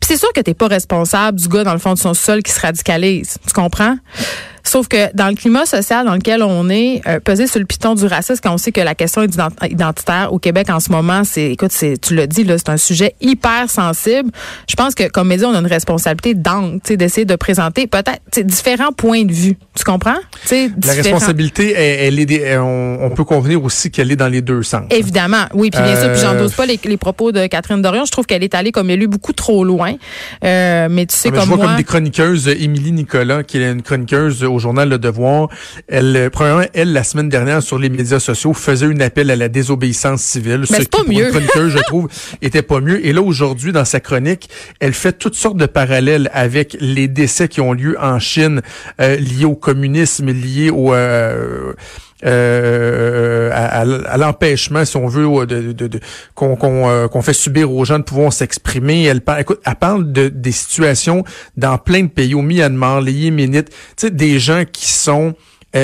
Puis 0.00 0.08
c'est 0.08 0.16
sûr 0.16 0.32
que 0.32 0.40
t'es 0.40 0.54
pas 0.54 0.68
responsable 0.68 1.38
du 1.38 1.48
gars 1.48 1.64
dans 1.64 1.72
le 1.72 1.80
fond 1.80 1.94
de 1.94 1.98
son 1.98 2.14
sol 2.14 2.42
qui 2.42 2.52
se 2.52 2.60
radicalise. 2.60 3.38
Tu 3.46 3.52
comprends? 3.52 3.96
Sauf 4.66 4.88
que 4.88 5.14
dans 5.14 5.28
le 5.28 5.34
climat 5.34 5.64
social 5.64 6.06
dans 6.06 6.14
lequel 6.14 6.42
on 6.42 6.68
est, 6.68 7.00
euh, 7.06 7.20
peser 7.20 7.46
sur 7.46 7.60
le 7.60 7.66
piton 7.66 7.94
du 7.94 8.06
racisme, 8.06 8.40
quand 8.42 8.52
on 8.52 8.58
sait 8.58 8.72
que 8.72 8.80
la 8.80 8.94
question 8.96 9.22
identitaire 9.22 10.32
au 10.32 10.38
Québec 10.38 10.70
en 10.70 10.80
ce 10.80 10.90
moment, 10.90 11.22
c'est, 11.24 11.52
écoute, 11.52 11.70
c'est, 11.70 12.00
tu 12.00 12.16
l'as 12.16 12.26
dit, 12.26 12.42
là, 12.42 12.58
c'est 12.58 12.70
un 12.70 12.76
sujet 12.76 13.14
hyper 13.20 13.70
sensible. 13.70 14.30
Je 14.68 14.74
pense 14.74 14.94
que 14.94 15.08
comme 15.08 15.28
média, 15.28 15.48
on 15.48 15.54
a 15.54 15.60
une 15.60 15.66
responsabilité 15.66 16.34
d'angle, 16.34 16.80
d'essayer 16.96 17.24
de 17.24 17.36
présenter 17.36 17.86
peut-être 17.86 18.40
différents 18.44 18.92
points 18.92 19.24
de 19.24 19.32
vue. 19.32 19.56
Tu 19.76 19.84
comprends? 19.84 20.16
La 20.50 20.92
responsabilité, 20.92 21.72
elle, 21.72 22.18
est, 22.18 22.58
on, 22.58 23.10
peut 23.10 23.24
convenir 23.24 23.62
aussi 23.62 23.90
qu'elle 23.90 24.10
est 24.10 24.16
dans 24.16 24.28
les 24.28 24.42
deux 24.42 24.62
sens. 24.62 24.84
Évidemment, 24.90 25.46
oui. 25.54 25.70
Puis 25.70 25.80
bien 25.80 25.98
sûr, 25.98 26.10
puis 26.12 26.20
j'endose 26.20 26.52
euh, 26.52 26.56
pas 26.56 26.66
les, 26.66 26.78
les, 26.84 26.96
propos 26.96 27.30
de 27.30 27.46
Catherine 27.46 27.80
Dorion. 27.80 28.04
Je 28.04 28.10
trouve 28.10 28.26
qu'elle 28.26 28.42
est 28.42 28.54
allée 28.54 28.72
comme 28.72 28.90
élu 28.90 29.06
beaucoup 29.06 29.32
trop 29.32 29.64
loin. 29.64 29.94
Euh, 30.44 30.88
mais 30.90 31.06
tu 31.06 31.16
sais 31.16 31.30
comme 31.30 31.40
je 31.40 31.46
vois 31.46 31.58
comme 31.58 31.76
des 31.76 31.84
chroniqueuses, 31.84 32.48
Émilie 32.48 32.92
Nicolas, 32.92 33.42
qui 33.42 33.58
est 33.58 33.70
une 33.70 33.82
chroniqueuse 33.82 34.44
au 34.44 34.55
journal 34.58 34.88
Le 34.88 34.98
Devoir. 34.98 35.48
Elle, 35.88 36.16
euh, 36.16 36.30
premièrement, 36.30 36.64
elle, 36.74 36.92
la 36.92 37.04
semaine 37.04 37.28
dernière, 37.28 37.62
sur 37.62 37.78
les 37.78 37.88
médias 37.88 38.20
sociaux, 38.20 38.52
faisait 38.52 38.86
un 38.86 39.00
appel 39.00 39.30
à 39.30 39.36
la 39.36 39.48
désobéissance 39.48 40.22
civile. 40.22 40.64
Mais 40.70 40.78
c'est 40.78 40.90
pas 40.90 41.04
mieux. 41.06 41.30
chroniqueuse, 41.30 41.72
je 41.72 41.82
trouve, 41.84 42.08
était 42.42 42.62
pas 42.62 42.80
mieux. 42.80 43.04
Et 43.06 43.12
là, 43.12 43.22
aujourd'hui, 43.22 43.72
dans 43.72 43.84
sa 43.84 44.00
chronique, 44.00 44.48
elle 44.80 44.92
fait 44.92 45.12
toutes 45.12 45.34
sortes 45.34 45.56
de 45.56 45.66
parallèles 45.66 46.30
avec 46.32 46.76
les 46.80 47.08
décès 47.08 47.48
qui 47.48 47.60
ont 47.60 47.72
lieu 47.72 47.96
en 48.00 48.18
Chine, 48.18 48.62
euh, 49.00 49.16
liés 49.16 49.44
au 49.44 49.54
communisme, 49.54 50.30
liés 50.30 50.70
au... 50.70 50.94
Euh, 50.94 51.72
euh, 52.24 53.50
à, 53.52 53.80
à 53.80 54.16
l'empêchement, 54.16 54.84
si 54.84 54.96
on 54.96 55.06
veut, 55.06 55.46
de, 55.46 55.72
de, 55.72 55.86
de 55.86 56.00
qu'on 56.34 56.56
qu'on 56.56 57.22
fait 57.22 57.32
subir 57.32 57.70
aux 57.72 57.84
gens 57.84 57.98
de 57.98 58.04
pouvoir 58.04 58.32
s'exprimer. 58.32 59.04
Elle 59.04 59.20
parle, 59.20 59.40
écoute, 59.42 59.60
elle 59.64 59.74
parle 59.74 60.12
de 60.12 60.28
des 60.28 60.52
situations 60.52 61.24
dans 61.56 61.76
plein 61.78 62.02
de 62.02 62.08
pays, 62.08 62.34
au 62.34 62.42
Myanmar, 62.42 63.00
les 63.00 63.12
Yéménites, 63.12 63.70
tu 63.70 63.76
sais, 63.98 64.10
des 64.10 64.38
gens 64.38 64.64
qui 64.70 64.88
sont 64.88 65.34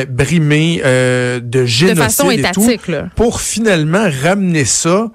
brimés 0.08 0.80
euh, 0.86 1.38
de 1.38 1.66
génocide 1.66 1.98
de 1.98 2.02
façon 2.02 2.30
étatique, 2.30 2.70
et 2.70 2.78
tout, 2.78 2.92
pour 3.14 3.42
finalement 3.42 4.08
ramener 4.22 4.64
ça 4.64 5.10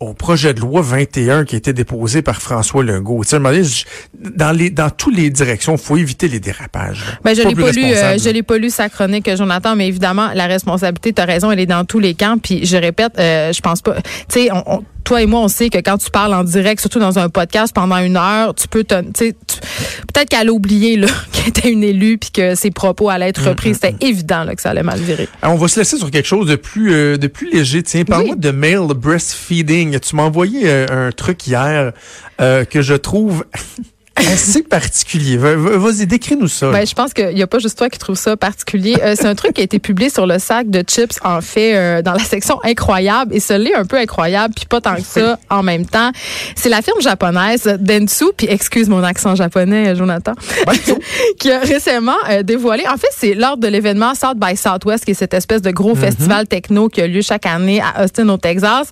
au 0.00 0.14
projet 0.14 0.54
de 0.54 0.60
loi 0.60 0.80
21 0.80 1.44
qui 1.44 1.56
a 1.56 1.58
été 1.58 1.72
déposé 1.72 2.22
par 2.22 2.40
François 2.40 2.84
Legault. 2.84 3.24
Tu 3.24 3.30
sais, 3.30 3.84
dans 4.14 4.52
les 4.52 4.70
dans 4.70 4.90
toutes 4.90 5.16
les 5.16 5.28
directions, 5.30 5.74
il 5.74 5.80
faut 5.80 5.96
éviter 5.96 6.28
les 6.28 6.38
dérapages. 6.38 7.04
Ben, 7.24 7.34
je 7.34 7.42
l'ai 7.42 7.54
pas 7.54 7.72
lu, 7.72 7.84
euh, 7.84 8.16
je 8.16 8.30
l'ai 8.30 8.44
pas 8.44 8.58
lu 8.58 8.70
sa 8.70 8.88
chronique, 8.88 9.28
Jonathan, 9.36 9.74
mais 9.74 9.88
évidemment, 9.88 10.30
la 10.34 10.46
responsabilité, 10.46 11.12
tu 11.12 11.20
as 11.20 11.24
raison, 11.24 11.50
elle 11.50 11.60
est 11.60 11.66
dans 11.66 11.84
tous 11.84 11.98
les 11.98 12.14
camps. 12.14 12.38
Puis 12.38 12.64
je 12.64 12.76
répète, 12.76 13.18
euh, 13.18 13.52
je 13.52 13.60
pense 13.60 13.82
pas. 13.82 13.96
Tu 13.96 14.02
sais, 14.28 14.48
on 14.52 14.84
toi 15.08 15.22
et 15.22 15.26
moi, 15.26 15.40
on 15.40 15.48
sait 15.48 15.70
que 15.70 15.78
quand 15.78 15.96
tu 15.96 16.10
parles 16.10 16.34
en 16.34 16.44
direct, 16.44 16.82
surtout 16.82 16.98
dans 16.98 17.18
un 17.18 17.30
podcast 17.30 17.74
pendant 17.74 17.96
une 17.96 18.18
heure, 18.18 18.54
tu 18.54 18.68
peux 18.68 18.84
te, 18.84 19.00
peut-être 19.00 20.28
qu'elle 20.28 20.48
a 20.48 20.52
oublié 20.52 20.96
là 20.96 21.08
qu'elle 21.32 21.48
était 21.48 21.70
une 21.70 21.82
élue 21.82 22.18
puis 22.18 22.30
que 22.30 22.54
ses 22.54 22.70
propos 22.70 23.08
allaient 23.08 23.30
être 23.30 23.42
repris. 23.42 23.72
C'était 23.72 23.94
évident 24.02 24.44
là, 24.44 24.54
que 24.54 24.60
ça 24.60 24.70
allait 24.70 24.82
mal 24.82 25.00
virer. 25.00 25.26
on 25.42 25.54
va 25.54 25.66
se 25.68 25.80
laisser 25.80 25.96
sur 25.96 26.10
quelque 26.10 26.26
chose 26.26 26.46
de 26.46 26.56
plus 26.56 26.92
euh, 26.92 27.16
de 27.16 27.26
plus 27.26 27.50
léger. 27.50 27.82
Tiens, 27.82 28.04
parle-moi 28.04 28.36
de 28.36 28.50
male 28.50 28.88
breastfeeding. 28.94 29.87
Tu 29.96 30.16
m'as 30.16 30.24
envoyé 30.24 30.68
euh, 30.68 31.08
un 31.08 31.12
truc 31.12 31.46
hier 31.46 31.92
euh, 32.40 32.64
que 32.64 32.82
je 32.82 32.94
trouve 32.94 33.44
assez 34.18 34.62
particulier. 34.62 35.36
Vas-y, 35.36 36.06
décris-nous 36.06 36.48
ça. 36.48 36.70
Ben, 36.70 36.86
je 36.86 36.94
pense 36.94 37.12
qu'il 37.12 37.34
n'y 37.34 37.42
a 37.42 37.46
pas 37.46 37.58
juste 37.58 37.78
toi 37.78 37.88
qui 37.88 37.98
trouve 37.98 38.16
ça 38.16 38.36
particulier. 38.36 38.96
Euh, 39.02 39.14
c'est 39.16 39.26
un 39.26 39.34
truc 39.34 39.54
qui 39.54 39.60
a 39.60 39.64
été 39.64 39.78
publié 39.78 40.10
sur 40.10 40.26
le 40.26 40.38
sac 40.38 40.70
de 40.70 40.82
chips, 40.82 41.18
en 41.24 41.40
fait, 41.40 41.74
euh, 41.74 42.02
dans 42.02 42.12
la 42.12 42.24
section 42.24 42.60
incroyable. 42.64 43.34
Et 43.34 43.40
ce 43.40 43.54
l'est 43.54 43.74
un 43.74 43.84
peu 43.84 43.96
incroyable, 43.96 44.54
puis 44.54 44.66
pas 44.66 44.80
tant 44.80 44.96
que 44.96 45.02
ça 45.02 45.38
en 45.50 45.62
même 45.62 45.86
temps. 45.86 46.10
C'est 46.54 46.68
la 46.68 46.82
firme 46.82 47.00
japonaise 47.00 47.64
Dentsu, 47.80 48.26
puis 48.36 48.46
excuse 48.50 48.88
mon 48.88 49.02
accent 49.02 49.34
japonais, 49.34 49.94
Jonathan, 49.94 50.32
qui 51.38 51.50
a 51.50 51.60
récemment 51.60 52.12
euh, 52.30 52.42
dévoilé. 52.42 52.84
En 52.88 52.96
fait, 52.96 53.10
c'est 53.16 53.34
lors 53.34 53.56
de 53.56 53.68
l'événement 53.68 54.14
South 54.14 54.36
by 54.36 54.56
Southwest, 54.56 55.04
qui 55.04 55.12
est 55.12 55.14
cette 55.14 55.34
espèce 55.34 55.62
de 55.62 55.70
gros 55.70 55.94
mm-hmm. 55.94 56.00
festival 56.00 56.46
techno 56.46 56.88
qui 56.88 57.00
a 57.00 57.06
lieu 57.06 57.22
chaque 57.22 57.46
année 57.46 57.80
à 57.80 58.04
Austin, 58.04 58.28
au 58.28 58.36
Texas. 58.36 58.88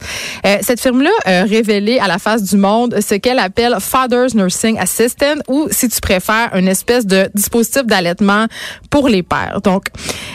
cette 0.63 0.81
firme-là 0.81 1.11
a 1.25 1.43
révélé 1.45 1.99
à 1.99 2.09
la 2.09 2.19
face 2.19 2.43
du 2.43 2.57
monde 2.57 2.97
ce 3.01 3.15
qu'elle 3.15 3.39
appelle 3.39 3.77
Father's 3.81 4.35
Nursing 4.35 4.79
Assist 4.79 5.16
ou, 5.49 5.69
si 5.71 5.89
tu 5.89 6.01
préfères, 6.01 6.51
une 6.55 6.69
espèce 6.69 7.07
de 7.07 7.29
dispositif 7.35 7.85
d'allaitement 7.85 8.47
pour 8.91 9.09
les 9.09 9.23
pères. 9.23 9.61
Donc, 9.63 9.87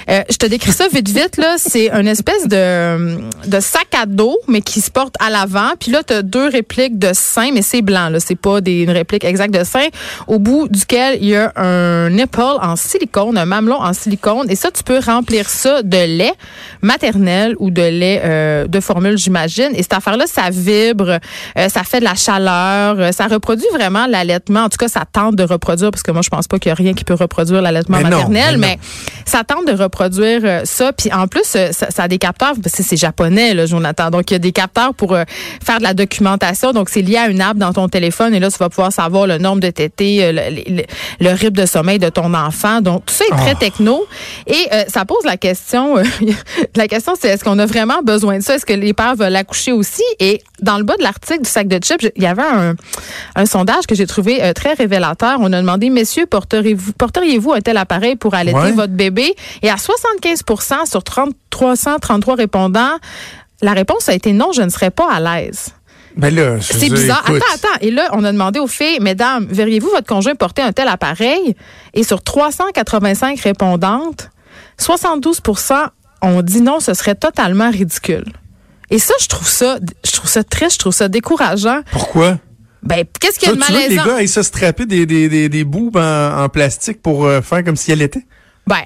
euh, 0.10 0.22
je 0.30 0.38
te 0.38 0.46
décris 0.46 0.72
ça 0.72 0.88
vite, 0.88 1.10
vite. 1.10 1.38
là. 1.38 1.56
C'est 1.58 1.90
une 1.92 2.08
espèce 2.08 2.48
de, 2.48 3.20
de 3.48 3.60
sac 3.60 3.88
à 4.00 4.06
dos, 4.06 4.38
mais 4.48 4.62
qui 4.62 4.82
se 4.82 4.92
porte 4.92 5.16
à 5.20 5.30
l'avant. 5.30 5.72
Puis 5.80 5.92
là, 5.92 6.04
tu 6.04 6.14
as 6.14 6.22
deux 6.22 6.48
répliques 6.48 6.98
de 7.00 7.12
sein, 7.14 7.52
mais 7.54 7.62
c'est 7.62 7.82
blanc. 7.82 8.10
là. 8.10 8.20
C'est 8.20 8.36
pas 8.36 8.62
des, 8.62 8.82
une 8.82 8.92
réplique 8.92 9.24
exacte 9.24 9.54
de 9.54 9.64
sein, 9.64 9.88
au 10.28 10.40
bout 10.40 10.68
duquel 10.68 11.18
il 11.22 11.30
y 11.30 11.36
a 11.36 11.52
un 11.56 12.10
nipple 12.10 12.42
en 12.42 12.76
silicone, 12.76 13.38
un 13.38 13.46
mamelon 13.46 13.82
en 13.82 13.94
silicone. 13.94 14.50
Et 14.50 14.56
ça, 14.56 14.72
tu 14.72 14.84
peux 14.84 15.00
remplir 15.00 15.50
ça 15.50 15.82
de 15.84 15.98
lait 15.98 16.34
maternel 16.82 17.56
ou 17.60 17.70
de 17.70 17.82
lait 17.82 18.22
euh, 18.24 18.68
de 18.68 18.80
formule, 18.80 19.18
j'imagine. 19.18 19.70
Et 19.76 19.84
cette 19.84 19.94
affaire-là, 19.94 20.26
ça 20.28 20.50
vibre, 20.50 21.20
euh, 21.58 21.70
ça 21.70 21.84
fait 21.84 22.00
de 22.00 22.06
la 22.06 22.16
chaleur, 22.16 23.14
ça 23.14 23.28
reproduit 23.28 23.68
vraiment 23.74 24.08
l'allaitement 24.08 24.70
tout 24.72 24.78
cas, 24.78 24.88
ça 24.88 25.04
tente 25.12 25.36
de 25.36 25.44
reproduire, 25.44 25.92
parce 25.92 26.04
que 26.04 26.12
moi, 26.12 26.22
je 26.24 26.30
pense 26.30 26.48
pas 26.48 26.58
qu'il 26.58 26.70
y 26.70 26.72
a 26.72 26.76
rien 26.76 26.94
qui 26.94 27.04
peut 27.04 27.14
reproduire 27.14 27.62
l'allaitement 27.62 28.00
maternel, 28.00 28.58
mais, 28.58 28.80
ça 29.26 29.44
tente 29.44 29.68
de 29.68 29.74
reproduire 29.74 30.42
euh, 30.44 30.62
ça. 30.64 30.94
Puis 30.94 31.12
en 31.14 31.28
plus, 31.28 31.54
euh, 31.56 31.72
ça, 31.72 32.04
a 32.04 32.08
des 32.08 32.18
capteurs, 32.18 32.54
parce 32.62 32.76
que 32.76 32.84
c'est 32.84 32.98
japonais, 32.98 33.54
là, 33.54 33.66
Jonathan. 33.66 34.10
Donc, 34.10 34.32
il 34.32 34.34
y 34.34 34.36
a 34.36 34.40
des 34.40 34.52
capteurs 34.52 34.94
pour 34.94 35.14
euh, 35.14 35.24
faire 35.64 35.78
de 35.78 35.84
la 35.84 35.94
documentation. 35.94 36.72
Donc, 36.72 36.90
c'est 36.90 37.02
lié 37.02 37.18
à 37.18 37.28
une 37.28 37.42
app 37.42 37.58
dans 37.58 37.74
ton 37.74 37.88
téléphone. 37.88 38.34
Et 38.34 38.40
là, 38.40 38.50
tu 38.50 38.58
vas 38.58 38.70
pouvoir 38.70 38.92
savoir 38.92 39.28
le 39.28 39.38
nombre 39.38 39.60
de 39.60 39.70
tétés, 39.70 40.32
le, 40.32 40.84
le, 41.20 41.32
rythme 41.32 41.62
de 41.62 41.66
sommeil 41.66 42.00
de 42.00 42.10
ton 42.10 42.34
enfant. 42.34 42.82
Donc, 42.82 43.06
tout 43.06 43.14
ça 43.14 43.26
est 43.26 43.38
très 43.38 43.52
ah. 43.52 43.60
techno. 43.60 44.06
Et 44.48 44.70
ça 44.88 45.06
pose 45.06 45.24
la 45.26 45.38
question, 45.38 45.96
la 46.76 46.88
question, 46.88 47.14
c'est 47.20 47.30
est-ce 47.30 47.44
qu'on 47.44 47.60
a 47.60 47.66
vraiment 47.66 48.02
besoin 48.04 48.38
de 48.38 48.44
ça? 48.44 48.56
Est-ce 48.56 48.66
que 48.66 48.74
les 48.74 48.94
pères 48.94 49.16
veulent 49.16 49.36
accoucher 49.36 49.72
aussi? 49.72 50.04
Et 50.20 50.42
dans 50.62 50.78
le 50.78 50.84
bas 50.84 50.96
de 50.98 51.04
l'article 51.04 51.42
du 51.42 51.50
sac 51.50 51.68
de 51.68 51.80
chips, 51.84 52.08
il 52.16 52.24
y 52.24 52.28
avait 52.28 52.42
un, 52.42 52.76
un 53.36 53.46
sondage 53.46 53.86
que 53.88 53.96
j'ai 53.96 54.08
trouvé 54.08 54.51
très 54.54 54.72
très 54.72 54.74
révélateur. 54.74 55.38
On 55.40 55.52
a 55.54 55.62
demandé, 55.62 55.90
messieurs, 55.90 56.26
porteriez-vous 56.26 56.94
porteriez 56.94 57.40
un 57.54 57.62
tel 57.62 57.78
appareil 57.78 58.16
pour 58.16 58.34
allaiter 58.34 58.72
votre 58.72 58.94
bébé? 58.94 59.36
Et 59.62 59.70
à 59.70 59.76
75% 59.76 60.90
sur 60.90 61.04
30, 61.04 61.34
333 61.50 62.36
répondants, 62.36 62.98
la 63.62 63.74
réponse 63.74 64.10
a 64.10 64.14
été 64.14 64.34
non, 64.34 64.52
je 64.54 64.62
ne 64.62 64.70
serais 64.70 64.92
pas 64.92 65.12
à 65.12 65.20
l'aise. 65.20 65.70
Ben 66.18 66.34
là, 66.34 66.58
c'est 66.60 66.90
bizarre. 66.90 67.24
Attends, 67.26 67.54
attends. 67.54 67.78
Et 67.82 67.92
là, 67.92 68.10
on 68.12 68.24
a 68.24 68.32
demandé 68.32 68.60
aux 68.60 68.68
filles, 68.68 69.00
mesdames, 69.00 69.48
verriez-vous 69.50 69.90
votre 69.90 70.08
conjoint 70.08 70.36
porter 70.36 70.62
un 70.62 70.74
tel 70.74 70.88
appareil? 70.88 71.56
Et 71.94 72.04
sur 72.04 72.22
385 72.22 73.40
répondantes, 73.40 74.30
72% 74.80 75.88
ont 76.22 76.42
dit 76.42 76.62
non, 76.62 76.80
ce 76.80 76.94
serait 76.94 77.16
totalement 77.16 77.70
ridicule. 77.70 78.26
Et 78.90 79.00
ça, 79.00 79.14
je 79.22 79.28
trouve 79.28 79.48
ça, 79.48 79.78
je 80.06 80.12
trouve 80.12 80.30
ça 80.30 80.44
triste, 80.44 80.74
je 80.74 80.80
trouve 80.80 80.94
ça 80.94 81.08
décourageant. 81.08 81.82
Pourquoi? 81.92 82.38
Ben, 82.84 83.04
qu'est-ce 83.20 83.38
qu'il 83.38 83.48
y 83.48 83.52
a 83.52 83.56
de 83.56 83.60
malaisant? 83.60 83.78
Tu 83.78 83.84
veux 83.84 83.88
que 83.88 83.90
les 84.04 84.10
gars 84.12 84.16
aillent 84.18 84.28
se 84.28 84.42
strapper 84.42 84.86
des, 84.86 85.06
des, 85.06 85.30
des, 85.30 85.50
des 85.50 85.64
boubes 85.64 85.98
en, 85.98 86.44
en 86.44 86.50
plastique 86.50 87.02
pour 87.02 87.26
euh, 87.26 87.42
faire 87.42 87.64
comme 87.64 87.76
si 87.76 87.92
elle 87.92 88.02
était? 88.02 88.26
Ben, 88.66 88.82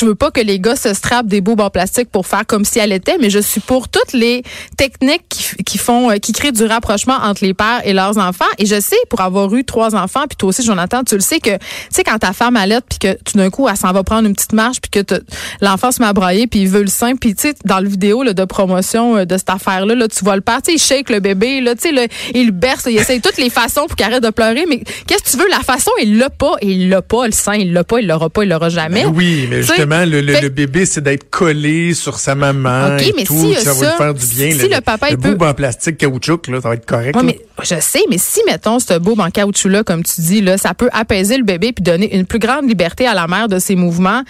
je 0.00 0.06
veux 0.06 0.14
pas 0.14 0.30
que 0.30 0.40
les 0.40 0.58
gars 0.58 0.76
se 0.76 0.94
strappent 0.94 1.26
des 1.26 1.40
boubes 1.40 1.60
en 1.60 1.68
plastique 1.68 2.10
pour 2.10 2.26
faire 2.26 2.46
comme 2.46 2.64
si 2.64 2.78
elle 2.78 2.92
était, 2.92 3.18
mais 3.20 3.28
je 3.28 3.38
suis 3.38 3.60
pour 3.60 3.88
toutes 3.88 4.12
les 4.14 4.42
techniques 4.78 5.24
qui, 5.28 5.62
qui 5.64 5.78
font, 5.78 6.10
euh, 6.10 6.16
qui 6.16 6.32
créent 6.32 6.52
du 6.52 6.64
rapprochement 6.64 7.18
entre 7.22 7.44
les 7.44 7.52
pères 7.52 7.82
et 7.84 7.92
leurs 7.92 8.16
enfants. 8.16 8.46
Et 8.58 8.64
je 8.64 8.80
sais, 8.80 8.96
pour 9.10 9.20
avoir 9.20 9.54
eu 9.54 9.64
trois 9.64 9.94
enfants, 9.94 10.24
puis 10.26 10.36
toi 10.36 10.48
aussi, 10.48 10.64
Jonathan, 10.64 11.04
tu 11.04 11.16
le 11.16 11.20
sais 11.20 11.38
que, 11.38 11.50
tu 11.50 11.64
sais, 11.90 12.04
quand 12.04 12.18
ta 12.18 12.32
femme 12.32 12.56
allait, 12.56 12.80
puis 12.88 12.98
que 12.98 13.12
tout 13.24 13.36
d'un 13.36 13.50
coup, 13.50 13.68
elle 13.68 13.76
s'en 13.76 13.92
va 13.92 14.02
prendre 14.02 14.26
une 14.26 14.34
petite 14.34 14.54
marche, 14.54 14.78
puis 14.80 15.02
que 15.02 15.22
l'enfant 15.60 15.92
se 15.92 16.00
met 16.00 16.08
à 16.08 16.12
brailler, 16.12 16.46
puis 16.46 16.60
il 16.60 16.68
veut 16.68 16.82
le 16.82 16.88
sein, 16.88 17.16
puis 17.16 17.34
tu 17.34 17.48
sais, 17.48 17.54
dans 17.64 17.80
le 17.80 17.88
vidéo 17.88 18.22
là, 18.22 18.32
de 18.32 18.44
promotion 18.44 19.18
euh, 19.18 19.24
de 19.26 19.36
cette 19.36 19.50
affaire-là, 19.50 19.94
là, 19.94 20.08
tu 20.08 20.24
vois 20.24 20.36
le 20.36 20.42
père, 20.42 20.62
tu 20.62 20.72
sais, 20.72 20.76
il 20.76 20.80
shake 20.80 21.10
le 21.10 21.20
bébé, 21.20 21.60
là, 21.60 21.74
tu 21.74 21.94
sais, 21.94 22.08
il 22.34 22.52
berce, 22.52 22.86
il 22.86 22.96
essaye 22.96 23.20
toutes 23.20 23.38
les 23.38 23.50
façons 23.50 23.86
pour 23.86 23.96
qu'il 23.96 24.06
arrête 24.06 24.22
de 24.22 24.30
pleurer, 24.30 24.64
mais 24.66 24.82
qu'est-ce 25.06 25.24
que 25.24 25.30
tu 25.30 25.36
veux? 25.36 25.48
La 25.50 25.60
façon, 25.60 25.90
il 26.02 26.16
l'a 26.16 26.30
pas, 26.30 26.54
il 26.62 26.88
l'a 26.88 27.02
pas, 27.02 27.26
le 27.26 27.32
sein, 27.32 27.54
il 27.54 27.72
l'a 27.72 27.84
pas, 27.84 28.00
il 28.00 28.06
l'aura 28.06 28.30
pas, 28.30 28.44
il 28.44 28.48
l'aura 28.48 28.70
jamais. 28.70 29.04
Ben 29.04 29.12
oui, 29.14 29.46
mais 29.50 29.62
justement, 29.62 29.89
le, 29.90 30.48
bébé, 30.48 30.86
c'est 30.86 31.00
d'être 31.00 31.30
collé 31.30 31.94
sur 31.94 32.18
sa 32.18 32.34
maman 32.34 32.96
et 32.98 33.12
mais 33.16 33.24
tout, 33.24 33.54
ça, 33.54 33.72
va 33.72 33.90
lui 33.90 33.96
faire 33.96 34.14
du 34.14 34.26
bien. 34.26 34.50
Si 34.52 34.68
le, 34.68 34.80
papa, 34.80 35.10
le 35.10 35.42
en 35.44 35.54
plastique 35.54 35.98
caoutchouc, 35.98 36.48
là, 36.48 36.60
ça 36.60 36.68
va 36.68 36.74
être 36.74 36.86
correct. 36.86 37.18
mais 37.22 37.40
je 37.62 37.74
sais, 37.80 38.00
mais 38.08 38.18
si, 38.18 38.40
mettons, 38.46 38.78
ce 38.78 38.98
boube 38.98 39.20
en 39.20 39.30
caoutchouc-là, 39.30 39.84
comme 39.84 40.02
tu 40.02 40.20
dis, 40.20 40.40
là, 40.40 40.56
ça 40.58 40.74
peut 40.74 40.88
apaiser 40.92 41.36
le 41.36 41.44
bébé 41.44 41.72
puis 41.72 41.82
donner 41.82 42.14
une 42.14 42.26
plus 42.26 42.38
grande 42.38 42.68
liberté 42.68 43.06
à 43.06 43.14
la 43.14 43.26
mère 43.26 43.48
de 43.48 43.58
ses 43.58 43.76
mouvements. 43.76 44.22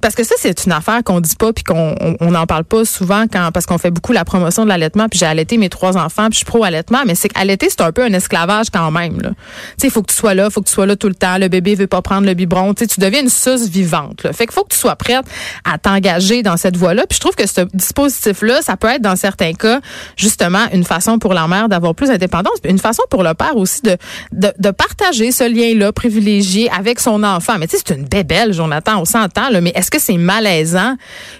Parce 0.00 0.14
que 0.14 0.24
ça, 0.24 0.34
c'est 0.38 0.64
une 0.64 0.72
affaire 0.72 1.02
qu'on 1.04 1.20
dit 1.20 1.34
pas 1.36 1.52
puis 1.52 1.64
qu'on 1.64 1.94
on 2.20 2.30
n'en 2.30 2.46
parle 2.46 2.64
pas 2.64 2.84
souvent 2.84 3.24
quand 3.30 3.50
parce 3.52 3.66
qu'on 3.66 3.78
fait 3.78 3.90
beaucoup 3.90 4.12
la 4.12 4.24
promotion 4.24 4.64
de 4.64 4.68
l'allaitement. 4.68 5.08
Puis 5.08 5.18
j'ai 5.18 5.26
allaité 5.26 5.58
mes 5.58 5.68
trois 5.68 5.96
enfants 5.96 6.26
puis 6.26 6.34
je 6.34 6.38
suis 6.38 6.44
pro-allaitement. 6.44 7.00
Mais 7.06 7.14
c'est 7.14 7.28
qu'allaiter, 7.28 7.68
c'est 7.68 7.80
un 7.80 7.92
peu 7.92 8.04
un 8.04 8.12
esclavage 8.12 8.70
quand 8.70 8.90
même. 8.90 9.18
Tu 9.18 9.28
sais, 9.76 9.86
il 9.88 9.90
faut 9.90 10.02
que 10.02 10.12
tu 10.12 10.16
sois 10.16 10.34
là, 10.34 10.46
il 10.46 10.52
faut 10.52 10.60
que 10.60 10.68
tu 10.68 10.74
sois 10.74 10.86
là 10.86 10.96
tout 10.96 11.08
le 11.08 11.14
temps. 11.14 11.38
Le 11.38 11.48
bébé 11.48 11.74
veut 11.74 11.86
pas 11.86 12.02
prendre 12.02 12.26
le 12.26 12.34
biberon. 12.34 12.74
Tu 12.74 12.86
tu 12.86 13.00
deviens 13.00 13.22
une 13.22 13.28
sauce 13.28 13.68
vivante. 13.68 14.22
Là. 14.22 14.32
Fait 14.32 14.46
qu'il 14.46 14.54
faut 14.54 14.64
que 14.64 14.72
tu 14.72 14.78
sois 14.78 14.96
prête 15.08 15.26
à 15.64 15.78
t'engager 15.78 16.42
dans 16.42 16.56
cette 16.56 16.76
voie-là. 16.76 17.04
Puis 17.08 17.16
je 17.16 17.20
trouve 17.20 17.34
que 17.34 17.46
ce 17.46 17.62
dispositif-là, 17.74 18.62
ça 18.62 18.76
peut 18.76 18.88
être 18.88 19.02
dans 19.02 19.16
certains 19.16 19.52
cas 19.52 19.80
justement 20.16 20.66
une 20.72 20.84
façon 20.84 21.18
pour 21.18 21.34
la 21.34 21.48
mère 21.48 21.68
d'avoir 21.68 21.94
plus 21.94 22.08
d'indépendance, 22.08 22.54
une 22.64 22.78
façon 22.78 23.02
pour 23.10 23.22
le 23.22 23.34
père 23.34 23.56
aussi 23.56 23.82
de, 23.82 23.96
de, 24.32 24.52
de 24.58 24.70
partager 24.70 25.32
ce 25.32 25.44
lien-là 25.44 25.92
privilégié 25.92 26.70
avec 26.70 27.00
son 27.00 27.22
enfant. 27.22 27.54
Mais 27.58 27.66
tu 27.66 27.76
sais, 27.76 27.82
c'est 27.86 27.94
une 27.94 28.04
bébelle, 28.04 28.52
Jonathan, 28.52 29.00
on 29.00 29.04
s'entend, 29.04 29.48
là, 29.50 29.60
mais 29.60 29.72
est-ce 29.74 29.90
que 29.90 29.98
c'est 29.98 30.16
malaisant? 30.16 30.96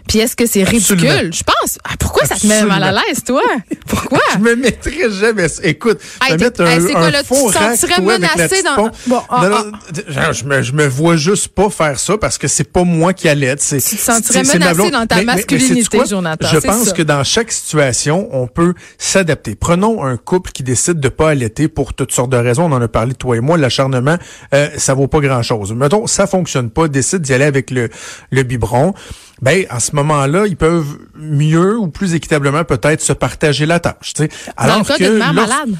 Puis 0.08 0.18
est-ce 0.18 0.36
que 0.36 0.46
c'est 0.46 0.62
ridicule? 0.62 1.30
Je 1.32 1.42
pense. 1.42 1.78
Ah, 1.84 1.94
pourquoi 1.98 2.26
ça 2.26 2.36
te 2.36 2.46
met 2.46 2.62
mal 2.64 2.82
à 2.82 2.92
l'aise, 2.92 3.24
toi? 3.24 3.42
Pourquoi? 3.86 4.20
je 4.34 4.38
me 4.38 4.56
mettrais 4.56 5.10
jamais. 5.10 5.46
Écoute, 5.62 5.98
je 6.26 6.32
vais 6.32 6.44
mettre 6.44 6.62
un, 6.62 6.66
un 6.66 6.92
quoi, 6.92 7.12
faux 7.24 7.50
tu 7.50 7.58
rack, 7.58 7.78
toi, 7.78 8.18
menacé 8.18 8.62
dans... 8.62 8.90
Bon, 9.06 9.22
ah, 9.28 9.48
non, 9.48 9.72
ah. 10.16 10.32
Je, 10.32 10.44
me, 10.44 10.62
je 10.62 10.72
me 10.72 10.86
vois 10.86 11.16
juste 11.16 11.48
pas 11.48 11.70
faire 11.70 11.98
ça 11.98 12.16
parce 12.18 12.38
que 12.38 12.48
c'est 12.48 12.70
pas 12.70 12.84
moi 12.84 13.12
qui 13.12 13.28
Tu 13.58 13.96
te 13.96 14.00
sentirais 14.00 14.42
menacé 14.42 14.90
dans 14.90 15.06
ta 15.06 15.22
masculinité, 15.22 16.00
Jonathan. 16.08 16.48
Je 16.52 16.58
pense 16.58 16.92
que 16.92 17.02
dans 17.02 17.24
chaque 17.24 17.52
situation, 17.52 18.28
on 18.32 18.46
peut 18.46 18.74
s'adapter. 18.98 19.54
Prenons 19.54 20.04
un 20.04 20.16
couple 20.16 20.52
qui 20.52 20.62
décide 20.62 21.00
de 21.00 21.08
pas 21.08 21.30
allaiter 21.30 21.68
pour 21.68 21.94
toutes 21.94 22.12
sortes 22.12 22.30
de 22.30 22.36
raisons. 22.36 22.64
On 22.64 22.72
en 22.72 22.82
a 22.82 22.88
parlé 22.88 23.14
toi 23.14 23.36
et 23.36 23.40
moi. 23.40 23.58
L'acharnement, 23.58 24.16
euh, 24.54 24.68
ça 24.76 24.94
vaut 24.94 25.08
pas 25.08 25.20
grand-chose. 25.20 25.72
Mettons, 25.72 26.06
ça 26.06 26.26
fonctionne 26.26 26.70
pas. 26.70 26.88
Décide 26.88 27.20
d'y 27.20 27.34
aller 27.34 27.44
avec 27.44 27.70
le, 27.70 27.88
le 28.30 28.42
biberon. 28.42 28.94
Ben, 29.42 29.66
à 29.70 29.80
ce 29.80 29.94
moment-là, 29.94 30.46
ils 30.46 30.56
peuvent 30.56 30.98
mieux 31.16 31.76
ou 31.78 31.88
plus 31.88 32.14
équitablement 32.14 32.64
peut-être 32.64 33.00
se 33.00 33.12
partager 33.12 33.66
la 33.66 33.80
tâche. 33.80 34.12
sais. 34.16 34.28
Alors 34.56 34.82
dans 34.82 34.94
le 34.94 34.98
cas 34.98 35.10
mère 35.10 35.32
malade. 35.32 35.74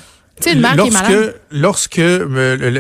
Une 0.47 0.61
mère 0.61 0.77
lorsque, 0.77 0.91
qui 0.91 0.97
est 0.97 1.03
malade. 1.03 1.41
lorsque 1.51 2.01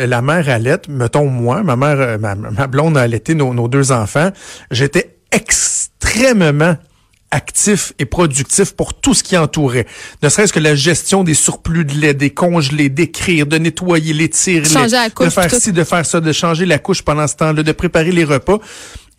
la 0.08 0.22
mère 0.22 0.48
allait, 0.48 0.80
mettons 0.88 1.26
moi, 1.26 1.62
ma 1.62 1.76
mère, 1.76 2.00
euh, 2.00 2.18
ma, 2.18 2.34
ma 2.34 2.66
blonde 2.66 2.96
a 2.96 3.02
allaité 3.02 3.34
nos, 3.34 3.54
nos 3.54 3.68
deux 3.68 3.92
enfants, 3.92 4.30
j'étais 4.70 5.16
extrêmement 5.32 6.76
actif 7.30 7.92
et 7.98 8.06
productif 8.06 8.72
pour 8.72 8.94
tout 8.94 9.14
ce 9.14 9.22
qui 9.22 9.36
entourait. 9.36 9.86
Ne 10.22 10.28
serait-ce 10.28 10.52
que 10.52 10.60
la 10.60 10.74
gestion 10.74 11.24
des 11.24 11.34
surplus 11.34 11.84
de 11.84 11.92
lait, 11.94 12.14
des 12.14 12.30
congelés, 12.30 12.88
d'écrire, 12.88 13.46
de 13.46 13.58
nettoyer 13.58 14.12
les 14.14 14.30
tirs, 14.30 14.62
de 14.62 15.30
faire 15.30 15.54
ci, 15.54 15.72
de 15.72 15.84
faire 15.84 16.06
ça, 16.06 16.20
de 16.20 16.32
changer 16.32 16.64
la 16.64 16.78
couche 16.78 17.02
pendant 17.02 17.26
ce 17.26 17.36
temps-là, 17.36 17.62
de 17.62 17.72
préparer 17.72 18.12
les 18.12 18.24
repas. 18.24 18.58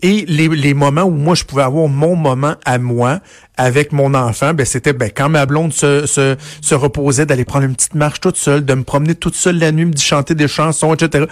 Et 0.01 0.25
les, 0.27 0.47
les, 0.47 0.73
moments 0.73 1.03
où 1.03 1.11
moi 1.11 1.35
je 1.35 1.43
pouvais 1.43 1.63
avoir 1.63 1.87
mon 1.87 2.15
moment 2.15 2.55
à 2.63 2.77
moi 2.77 3.19
avec 3.57 3.91
mon 3.91 4.13
enfant, 4.13 4.53
ben 4.53 4.65
c'était 4.65 4.93
ben 4.93 5.11
quand 5.13 5.27
ma 5.29 5.45
blonde 5.45 5.73
se, 5.73 6.05
se, 6.05 6.37
se 6.61 6.75
reposait 6.75 7.25
d'aller 7.25 7.43
prendre 7.43 7.65
une 7.65 7.75
petite 7.75 7.95
marche 7.95 8.21
toute 8.21 8.37
seule, 8.37 8.63
de 8.63 8.73
me 8.73 8.83
promener 8.83 9.15
toute 9.15 9.35
seule 9.35 9.59
la 9.59 9.71
nuit, 9.71 9.85
me 9.85 9.97
chanter 9.97 10.35
des 10.35 10.47
chansons, 10.47 10.93
etc. 10.93 11.25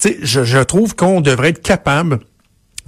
Tu 0.00 0.08
sais, 0.08 0.18
je, 0.22 0.44
je 0.44 0.58
trouve 0.58 0.94
qu'on 0.94 1.20
devrait 1.20 1.50
être 1.50 1.62
capable 1.62 2.20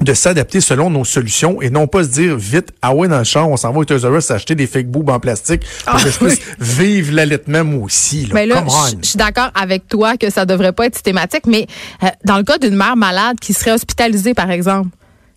de 0.01 0.15
s'adapter 0.15 0.61
selon 0.61 0.91
nos 0.91 1.05
solutions 1.05 1.61
et 1.61 1.71
non 1.71 1.87
pas 1.87 2.05
se 2.05 2.09
dire 2.09 2.37
vite, 2.37 2.73
ah 2.83 2.95
ouais, 2.95 3.09
dans 3.09 3.19
le 3.19 3.25
champ, 3.25 3.49
on 3.49 3.57
s'en 3.57 3.73
va 3.73 3.81
au 3.81 3.85
Toys 3.85 4.09
R 4.09 4.17
Us 4.17 4.31
acheter 4.31 4.55
des 4.55 4.67
fake 4.67 4.87
boobs 4.87 5.11
en 5.11 5.21
plastique 5.21 5.63
pour 5.85 5.95
Ah, 5.97 6.03
que 6.03 6.11
je 6.11 6.19
puisse 6.19 6.41
vivre 6.59 7.15
l'allaitement 7.15 7.65
moi 7.65 7.85
aussi. 7.85 8.27
Là. 8.27 8.35
Mais 8.35 8.47
là, 8.47 8.65
on. 8.67 8.87
je 8.87 8.97
je 9.03 9.09
suis 9.09 9.19
d'accord 9.19 9.51
avec 9.55 9.89
toi 9.89 10.17
que 10.17 10.31
ça 10.31 10.47
devrait 10.47 10.73
pas 10.73 10.87
être 10.87 10.95
systématique, 10.95 11.47
mais 11.47 11.67
euh, 12.03 12.07
dans 12.25 12.37
le 12.39 12.45
cas 12.45 12.59
d'une 12.59 12.77
mère 12.77 12.97
malade 12.97 13.39
qui 13.41 13.53
serait 13.53 13.73
hospitalisée, 13.73 14.35
par 14.35 14.51
exemple, 14.51 14.89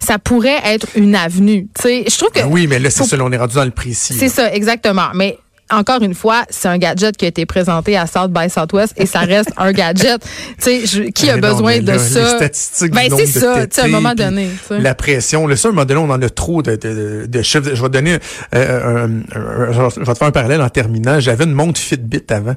ça 0.04 0.20
pourrait 0.20 0.60
être 0.66 0.88
une 0.96 1.16
avenue. 1.16 1.68
Tu 1.76 1.82
sais, 1.82 2.04
je 2.08 2.18
trouve 2.18 2.30
que 2.32 2.40
Ben 2.42 2.48
oui, 2.50 2.68
mais 2.68 2.80
là, 2.80 2.90
c'est 2.90 3.04
ça, 3.04 3.18
là, 3.18 3.24
on 3.26 3.32
est 3.32 3.38
rendu 3.38 3.56
dans 3.56 3.66
le 3.66 3.72
précis. 3.72 4.14
c'est 4.14 4.28
là. 4.28 4.32
ça, 4.32 4.54
exactement. 4.54 5.08
Mais 5.16 5.38
encore 5.72 6.04
une 6.04 6.14
fois, 6.14 6.44
c'est 6.50 6.68
un 6.68 6.78
gadget 6.78 7.18
qui 7.18 7.26
a 7.26 7.30
été 7.30 7.46
présenté 7.48 7.98
à 7.98 8.06
South 8.06 8.32
by 8.32 8.48
Southwest 8.50 8.94
et 8.98 9.06
ça 9.08 9.22
reste 9.22 9.50
un 9.58 9.72
gadget. 9.72 10.22
Tu 10.62 10.86
sais, 10.86 11.12
qui 11.12 11.30
a 11.30 11.36
Mais 11.36 11.42
non, 11.42 11.48
besoin 11.54 11.72
mais 11.72 11.80
de 11.82 11.92
là, 11.94 11.98
ça? 12.00 12.20
Les 12.22 12.30
statistiques 12.38 12.92
Ben, 12.94 13.10
c'est 13.18 13.26
ça, 13.26 13.66
tu 13.66 13.80
à 13.80 13.86
un 13.86 13.88
moment 13.88 14.14
donné. 14.14 14.50
La 14.70 14.94
pression. 14.94 15.48
Là, 15.48 15.56
à 15.56 15.68
un 15.68 15.72
moment 15.72 15.86
donné, 15.86 16.00
on 16.00 16.10
en 16.12 16.22
a 16.22 16.30
trop 16.30 16.62
de, 16.62 16.76
de, 16.76 17.26
de 17.28 17.42
chiffres. 17.42 17.72
Je 17.74 17.82
vais 17.82 17.88
te 17.88 17.94
donner 17.94 18.18
euh, 18.54 19.06
un, 19.08 19.10
un- 19.36 19.70
un- 19.80 19.90
je 19.90 20.00
vais 20.00 20.06
te 20.14 20.18
faire 20.18 20.28
un 20.28 20.32
parallèle 20.32 20.62
en 20.62 20.70
terminant. 20.70 21.20
J'avais 21.20 21.46
une 21.46 21.54
montre 21.54 21.80
Fitbit 21.80 22.24
avant. 22.30 22.56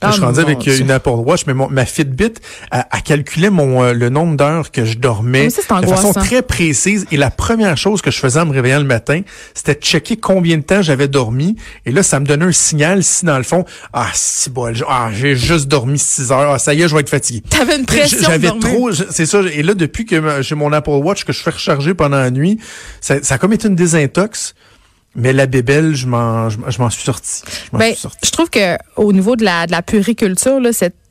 Ah, 0.00 0.08
je 0.10 0.16
suis 0.16 0.24
rendu 0.24 0.40
avec 0.40 0.58
euh, 0.58 0.62
Dieu. 0.74 0.80
une 0.80 0.90
Apple 0.90 1.10
Watch, 1.10 1.44
mais 1.46 1.54
mon- 1.54 1.68
ma 1.68 1.84
Fitbit, 1.84 2.34
elle 2.70 3.02
calculait 3.04 3.50
mon, 3.50 3.82
euh, 3.82 3.92
le 3.92 4.08
nombre 4.10 4.36
d'heures 4.36 4.70
que 4.70 4.84
je 4.84 4.96
dormais 4.98 5.44
Mais 5.44 5.50
ça, 5.50 5.62
de 5.80 5.86
façon 5.86 6.12
très 6.12 6.42
précise. 6.42 7.06
Et 7.10 7.16
la 7.16 7.30
première 7.30 7.76
chose 7.76 8.00
que 8.00 8.10
je 8.10 8.18
faisais 8.18 8.40
en 8.40 8.46
me 8.46 8.52
réveillant 8.52 8.78
le 8.78 8.84
matin, 8.84 9.22
c'était 9.54 9.74
de 9.74 9.80
checker 9.80 10.16
combien 10.16 10.56
de 10.56 10.62
temps 10.62 10.82
j'avais 10.82 11.08
dormi. 11.08 11.56
Et 11.86 11.90
là, 11.90 12.02
ça 12.02 12.20
me 12.20 12.26
donnait 12.26 12.44
un 12.44 12.52
signal 12.52 13.02
si, 13.02 13.24
dans 13.24 13.38
le 13.38 13.42
fond, 13.44 13.64
ah, 13.92 14.08
si, 14.14 14.50
bon, 14.50 14.72
ah, 14.88 15.10
j'ai 15.12 15.34
juste 15.34 15.66
dormi 15.68 15.98
6 15.98 16.30
heures. 16.30 16.52
Ah, 16.52 16.58
ça 16.58 16.74
y 16.74 16.82
est, 16.82 16.88
je 16.88 16.94
vais 16.94 17.00
être 17.00 17.10
fatigué. 17.10 17.42
T'avais 17.48 17.76
une 17.76 17.86
pression 17.86 18.18
J'avais 18.22 18.48
trop, 18.48 18.90
c'est 18.92 19.26
ça. 19.26 19.40
Et 19.52 19.62
là, 19.62 19.74
depuis 19.74 20.06
que 20.06 20.42
j'ai 20.42 20.54
mon 20.54 20.72
Apple 20.72 20.90
Watch 20.90 21.24
que 21.24 21.32
je 21.32 21.40
fais 21.42 21.50
recharger 21.50 21.94
pendant 21.94 22.18
la 22.18 22.30
nuit, 22.30 22.58
ça, 23.00 23.22
ça 23.22 23.34
a 23.34 23.38
comme 23.38 23.52
été 23.52 23.68
une 23.68 23.74
désintox. 23.74 24.54
Mais 25.20 25.32
la 25.32 25.46
bébelle, 25.46 25.94
je 25.96 26.06
m'en, 26.06 26.48
je, 26.48 26.58
je 26.68 26.78
m'en 26.80 26.88
suis 26.90 27.02
sorti. 27.02 27.42
Je 27.72 27.76
Ben, 27.78 27.86
suis 27.92 28.00
sorti. 28.02 28.18
je 28.24 28.30
trouve 28.30 28.48
que 28.50 28.76
au 28.96 29.12
niveau 29.12 29.34
de 29.36 29.44
la, 29.44 29.66
de 29.66 29.72
la 29.72 29.82
puriculture, 29.82 30.60
là, 30.60 30.72
cette 30.72 30.94
c'est- 30.94 31.07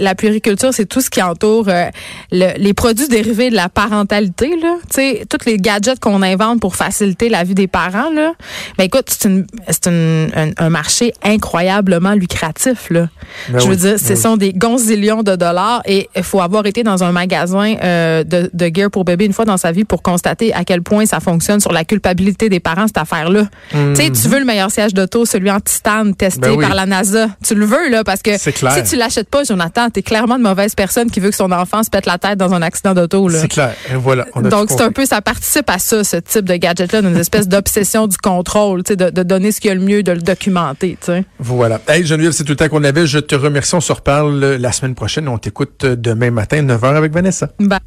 la 0.00 0.14
puriculture, 0.14 0.72
c'est 0.72 0.86
tout 0.86 1.00
ce 1.00 1.10
qui 1.10 1.20
entoure 1.22 1.66
euh, 1.68 1.86
le- 2.30 2.56
les 2.58 2.72
produits 2.74 3.08
dérivés 3.08 3.50
de 3.50 3.56
la 3.56 3.68
parentalité, 3.68 4.50
là. 4.60 4.76
Tu 4.88 4.94
sais, 4.94 5.24
tous 5.28 5.44
les 5.46 5.56
gadgets 5.58 6.00
qu'on 6.00 6.22
invente 6.22 6.60
pour 6.60 6.76
faciliter 6.76 7.28
la 7.28 7.44
vie 7.44 7.54
des 7.54 7.66
parents, 7.66 8.10
là. 8.10 8.32
Ben 8.78 8.84
écoute, 8.84 9.06
c'est 9.08 9.28
une, 9.28 9.46
c'est 9.68 9.86
une- 9.88 10.30
un, 10.34 10.50
un 10.56 10.70
marché 10.70 11.12
incroyablement 11.22 12.12
lucratif, 12.12 12.88
là. 12.90 13.08
Ben 13.48 13.58
Je 13.58 13.64
veux 13.66 13.70
oui, 13.72 13.76
dire, 13.76 13.90
ben 13.92 13.98
ce 13.98 14.12
oui. 14.12 14.16
sont 14.16 14.36
des 14.36 14.52
gonzillions 14.52 15.22
de 15.22 15.36
dollars 15.36 15.82
et 15.84 16.08
il 16.16 16.22
faut 16.22 16.40
avoir 16.40 16.64
été 16.66 16.82
dans 16.82 17.02
un 17.04 17.12
magasin 17.12 17.74
euh, 17.82 18.24
de, 18.24 18.50
de 18.52 18.70
gear 18.74 18.90
pour 18.90 19.04
bébé 19.04 19.26
une 19.26 19.32
fois 19.32 19.44
dans 19.44 19.56
sa 19.56 19.72
vie 19.72 19.84
pour 19.84 20.02
constater 20.02 20.52
à 20.54 20.64
quel 20.64 20.82
point 20.82 21.04
ça 21.06 21.20
fonctionne 21.20 21.60
sur 21.60 21.72
la 21.72 21.84
culpabilité 21.84 22.48
des 22.48 22.60
parents, 22.60 22.86
cette 22.86 22.98
affaire-là. 22.98 23.44
Tu 23.70 23.96
sais, 23.96 24.10
tu 24.10 24.28
veux 24.28 24.38
le 24.38 24.44
meilleur 24.44 24.70
siège 24.70 24.94
d'auto, 24.94 25.24
celui 25.26 25.50
en 25.50 25.60
titane 25.60 26.14
testé 26.14 26.40
Mhm. 26.42 26.52
Ben 26.52 26.58
oui. 26.58 26.66
par 26.66 26.74
la 26.74 26.86
NASA. 26.86 27.28
Tu 27.44 27.54
le 27.54 27.64
veux, 27.66 27.88
là, 27.90 28.02
parce 28.04 28.22
que 28.22 28.36
si 28.38 28.52
tu 28.52 28.96
l'achètes 28.96 29.28
pas, 29.32 29.44
Jonathan, 29.44 29.90
t'es 29.90 30.02
clairement 30.02 30.36
une 30.36 30.42
mauvaise 30.42 30.74
personne 30.74 31.10
qui 31.10 31.18
veut 31.18 31.30
que 31.30 31.36
son 31.36 31.50
enfant 31.50 31.82
se 31.82 31.90
pète 31.90 32.06
la 32.06 32.18
tête 32.18 32.38
dans 32.38 32.52
un 32.52 32.62
accident 32.62 32.94
d'auto. 32.94 33.28
C'est 33.30 33.48
clair. 33.48 33.74
Et 33.90 33.96
voilà. 33.96 34.26
on 34.34 34.44
a 34.44 34.48
Donc, 34.48 34.68
c'est 34.70 34.82
un 34.82 34.92
peu, 34.92 35.06
ça 35.06 35.22
participe 35.22 35.68
à 35.70 35.78
ça, 35.78 36.04
ce 36.04 36.18
type 36.18 36.44
de 36.44 36.54
gadget-là, 36.54 37.02
d'une 37.02 37.16
espèce 37.16 37.48
d'obsession 37.48 38.06
du 38.06 38.18
contrôle, 38.18 38.82
de, 38.82 39.10
de 39.10 39.22
donner 39.22 39.50
ce 39.50 39.60
qu'il 39.60 39.68
y 39.68 39.72
a 39.72 39.74
le 39.74 39.80
mieux, 39.80 40.02
de 40.02 40.12
le 40.12 40.20
documenter, 40.20 40.98
tu 41.00 41.06
sais. 41.06 41.24
Voilà. 41.38 41.80
Hey, 41.88 42.04
Geneviève, 42.04 42.32
c'est 42.32 42.44
tout 42.44 42.52
le 42.52 42.56
temps 42.56 42.68
qu'on 42.68 42.84
avait. 42.84 43.06
Je 43.06 43.18
te 43.18 43.34
remercie. 43.34 43.74
On 43.74 43.80
se 43.80 43.92
reparle 43.92 44.44
euh, 44.44 44.58
la 44.58 44.70
semaine 44.70 44.94
prochaine. 44.94 45.26
On 45.28 45.38
t'écoute 45.38 45.84
euh, 45.84 45.96
demain 45.96 46.30
matin, 46.30 46.62
9h 46.62 46.94
avec 46.94 47.12
Vanessa. 47.12 47.48
Ben, 47.58 47.78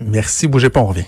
Merci. 0.00 0.46
Bougez 0.46 0.70
pas, 0.70 0.80
on 0.80 0.86
revient. 0.86 1.04